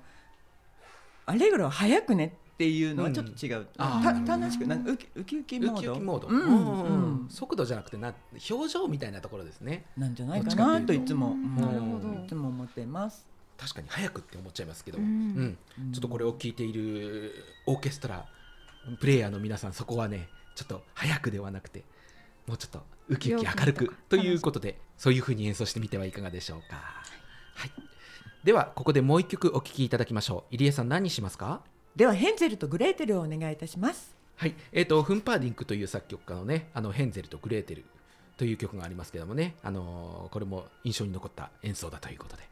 [1.28, 6.28] 「アレグラは早くね」っていうのはちょっと違う、あたー楽しくなんかウキウキウキモード。
[6.28, 7.22] うんうん。
[7.22, 7.28] うん。
[7.28, 8.14] 速度じゃなくてな
[8.52, 9.86] 表情みたいなところですね。
[9.98, 10.94] なんじゃないかなと。
[10.94, 12.24] いつも、うんうんなるほど。
[12.24, 13.26] いつも思っています。
[13.62, 15.08] 確かに早くって思っちゃいますけど、ううん。
[15.08, 15.58] ん。
[15.94, 18.26] ちょっとこれを聞いているオーケストラ
[19.00, 21.84] プレイヤーの皆さんそこはねちょっと早くではなくて
[22.48, 26.78] もうちょっとウキウキ明るくということでそういうふうに演奏してみてはいかがでしょうか、
[27.54, 27.72] はい、
[28.44, 30.56] ではここでもう一曲お聴きいただきましょう。
[30.56, 31.62] 入江さん何にしますか？
[31.96, 34.16] ではヘンゼルとグレーテルをお願いいたします。
[34.38, 37.86] はい、えー、とフンパーディンクという作曲家のねあのヘンゼルとグレーテル
[38.38, 42.50] という曲がありますけどもね、あのーこれも印象に残った演奏だということで、はい、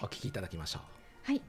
[0.00, 1.32] お聴きいただきましょう。
[1.32, 1.40] はい。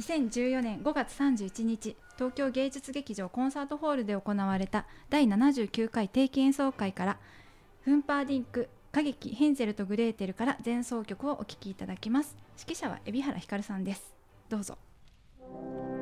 [0.00, 7.18] 2014年5月31日東京芸術劇場コンサートホールで行われた第79回定期演奏会から
[7.82, 12.36] フンパーディンク歌劇ヘンゼルとグレーテルから前奏曲をお聴きいただきます。
[12.58, 14.14] 指揮者は海老原ひかるさんです。
[14.48, 14.78] どうぞ「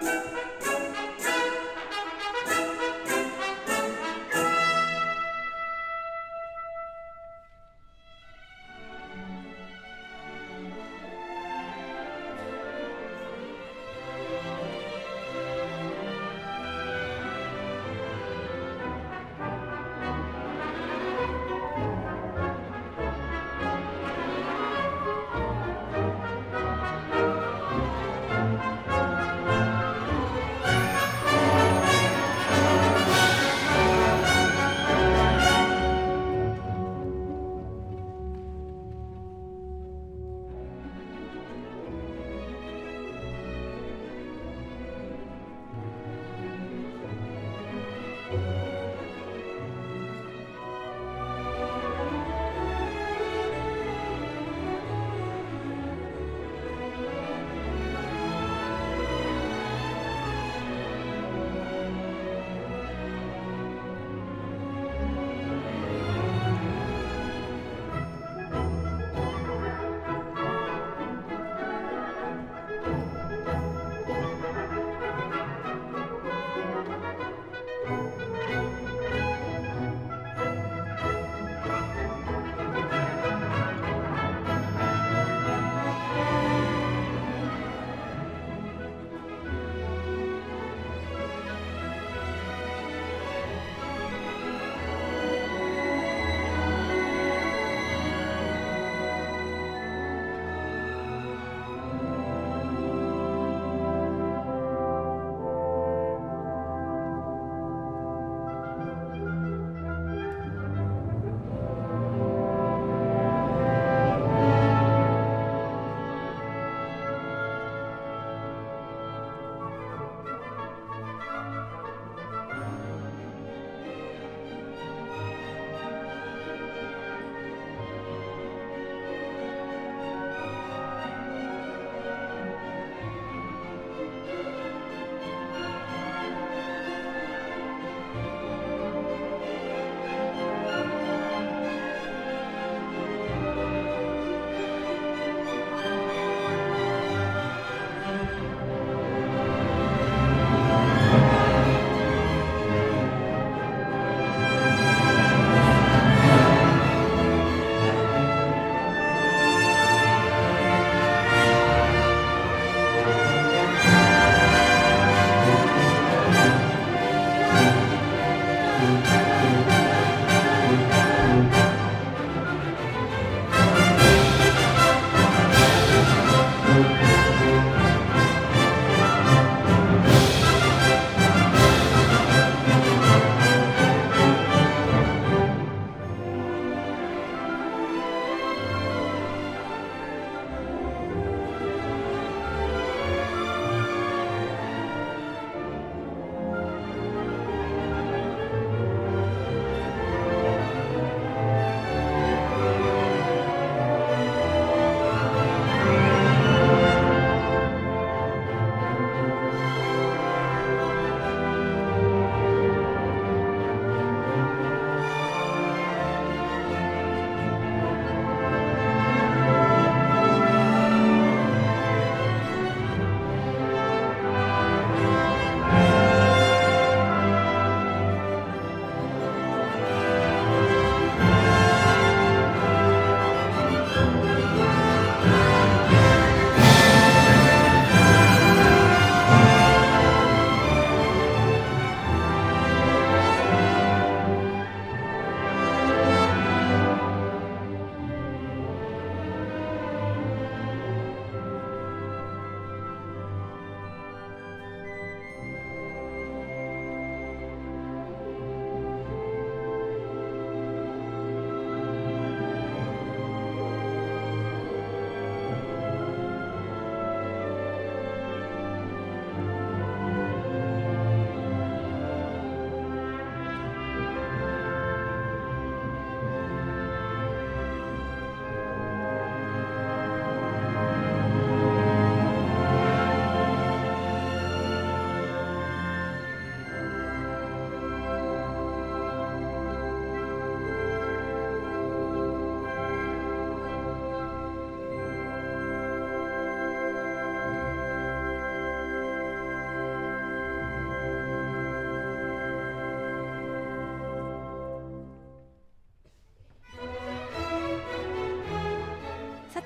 [0.00, 0.77] Música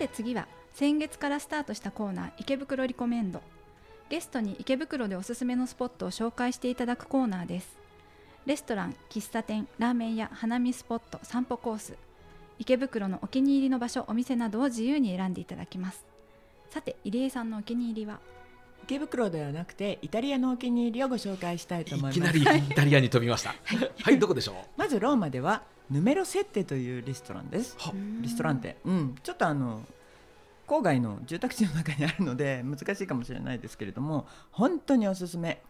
[0.03, 3.40] て次は先月からスタートしたコーナー池袋リコメンド。
[4.09, 7.78] ゲストに池袋でおすすめのスポットを紹介していただくコーナーです。
[8.44, 11.94] レストラン喫茶店ラーメン屋花見スポット散歩コース。
[12.59, 16.05] 池袋のお気に入りの場所お店などを自由に選んでいただきます。
[16.70, 18.18] さて入江さんのお気に入りは？
[18.84, 22.18] 池袋ではなくてイタリアのお気に入りをご紹介したいと思います。
[22.18, 23.55] いきなりイタリアに飛びました。
[24.03, 24.55] はい、どこでしょう？
[24.76, 25.62] まずローマでは
[25.93, 27.76] ヌメロセッテというレストランです。
[27.78, 27.93] は。
[28.22, 29.82] レストランテ、うん、ちょっとあの
[30.66, 35.61] 郊外の住宅地の中にあるので 難しいかもしれないですけれども本当におすすめ。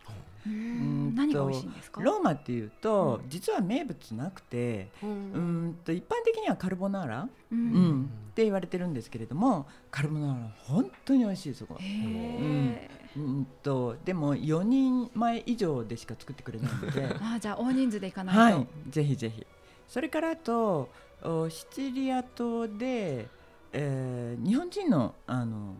[0.46, 1.14] うん。
[1.14, 2.00] 何が美味しいんですか？
[2.02, 13.46] ローマっていうと、実は名物なくてううんんと一般的にはカルボナーラ、ううんんって言われてるんですけれどもカルボナーラ本当に美味しいそこうん。
[13.62, 17.04] とでも4人前以上でしか作ってくれないので。
[17.20, 18.66] あーじゃあ大人数で行かないと、はい。
[18.90, 19.46] ぜひぜひ
[19.92, 20.88] それからあと
[21.22, 23.28] おシチリア島で、
[23.74, 25.74] えー日本人のあの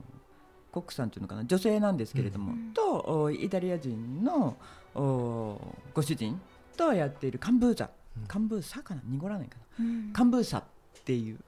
[0.71, 4.59] コックさんというのかな女性なんですけれども、うんとおイタリア人の
[4.95, 5.59] お
[5.95, 6.39] ご主人
[6.77, 7.89] とやっているカンブーザ、
[8.19, 8.27] うん。
[8.27, 9.01] カンブーサかな？
[9.07, 9.85] 濁らないかな。
[9.87, 10.13] うん。
[10.13, 10.65] カンブーサっ
[11.07, 11.39] ていう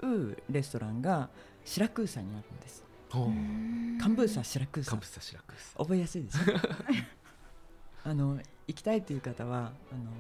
[0.49, 1.29] レストランが
[1.67, 2.83] シラクーサにあるんです。
[3.11, 4.93] カンブーサシラクーサ。
[4.93, 6.55] カンプスタシラクス覚えやすいですね
[8.05, 10.11] あの行きたいという方はあの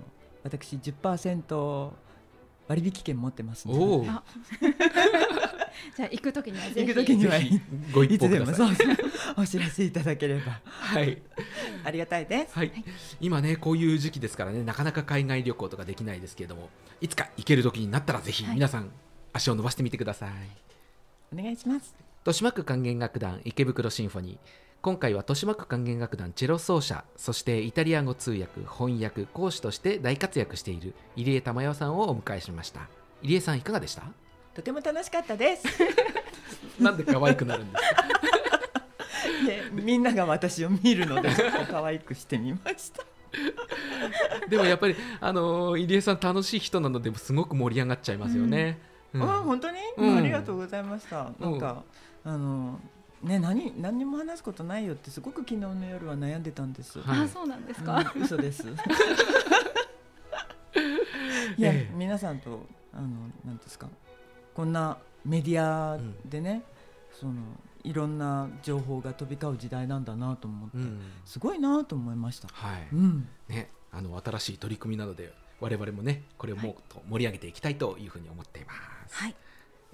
[0.45, 1.91] 私10%
[2.69, 4.07] 割引券持ってますので
[5.97, 6.89] じゃあ行くときにはぜひ。
[6.89, 7.39] 行く時には。
[7.39, 7.61] ぜひ
[7.93, 8.55] ご一報ください。
[8.55, 8.97] そうそう。
[9.39, 10.61] お知らせいただければ。
[10.65, 11.21] はい。
[11.85, 12.57] ありがたいです。
[12.57, 12.73] はい、
[13.21, 18.55] 今ねこういう時期ですからねなかなか海外旅行とかできないですけれどもいつか行ける時になったらぜひはい。
[18.55, 18.91] 皆さん
[19.33, 20.31] 足を伸ばしてみてください、
[21.33, 21.95] お願いします。
[22.21, 32.81] 豊島区管弦楽団池袋シンフォニー今回は豊島区管弦楽団チェロ奏者そしてイタリア語通訳翻訳講師として大活躍している入江珠代さんをお迎えしました。
[33.23, 34.03] 入江さんいかがでした？
[34.55, 35.65] とても楽しかったです。
[36.79, 38.03] なんで可愛くなるんですか？
[39.47, 43.03] で みんなが私を見るのでちょっと可愛くしてみました。
[44.51, 48.79] でもやっぱりあのー入江さん楽しい人なのですごく盛り上がっちゃいますよね、
[49.15, 49.23] うん。
[49.23, 50.19] あ本当に、うん。
[50.19, 51.31] ありがとうございました。
[51.41, 51.83] なんか、
[52.27, 52.79] あの
[53.25, 57.21] ね何何にも話すことないよってすごく昨日の夜は悩んでたんです、はい。
[57.21, 58.63] あそうなんですか、うん嘘です。
[61.57, 61.95] いや、ええ。
[61.95, 63.09] 皆さんとあの
[63.45, 63.89] なんですか？
[64.55, 65.99] こんなメディア
[66.29, 66.63] でね、
[67.13, 67.35] その
[67.83, 71.01] いろんな情報が飛び交う時代なんだなと思って、うん。
[71.25, 72.49] すごいなと思いました。
[72.53, 78.73] はい、うん、ね、あの新しい取り組みなので我々もねこれをもっと盛り上げていきたいというふうに思っていま
[79.09, 79.35] す、はい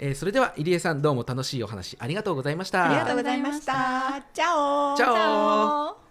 [0.03, 2.87] えーそれでは入江さんどうも楽しいお話ありがとうございました。
[2.87, 4.23] ありがとうございました。
[4.33, 4.47] チャ
[4.95, 6.10] オチャオチャオ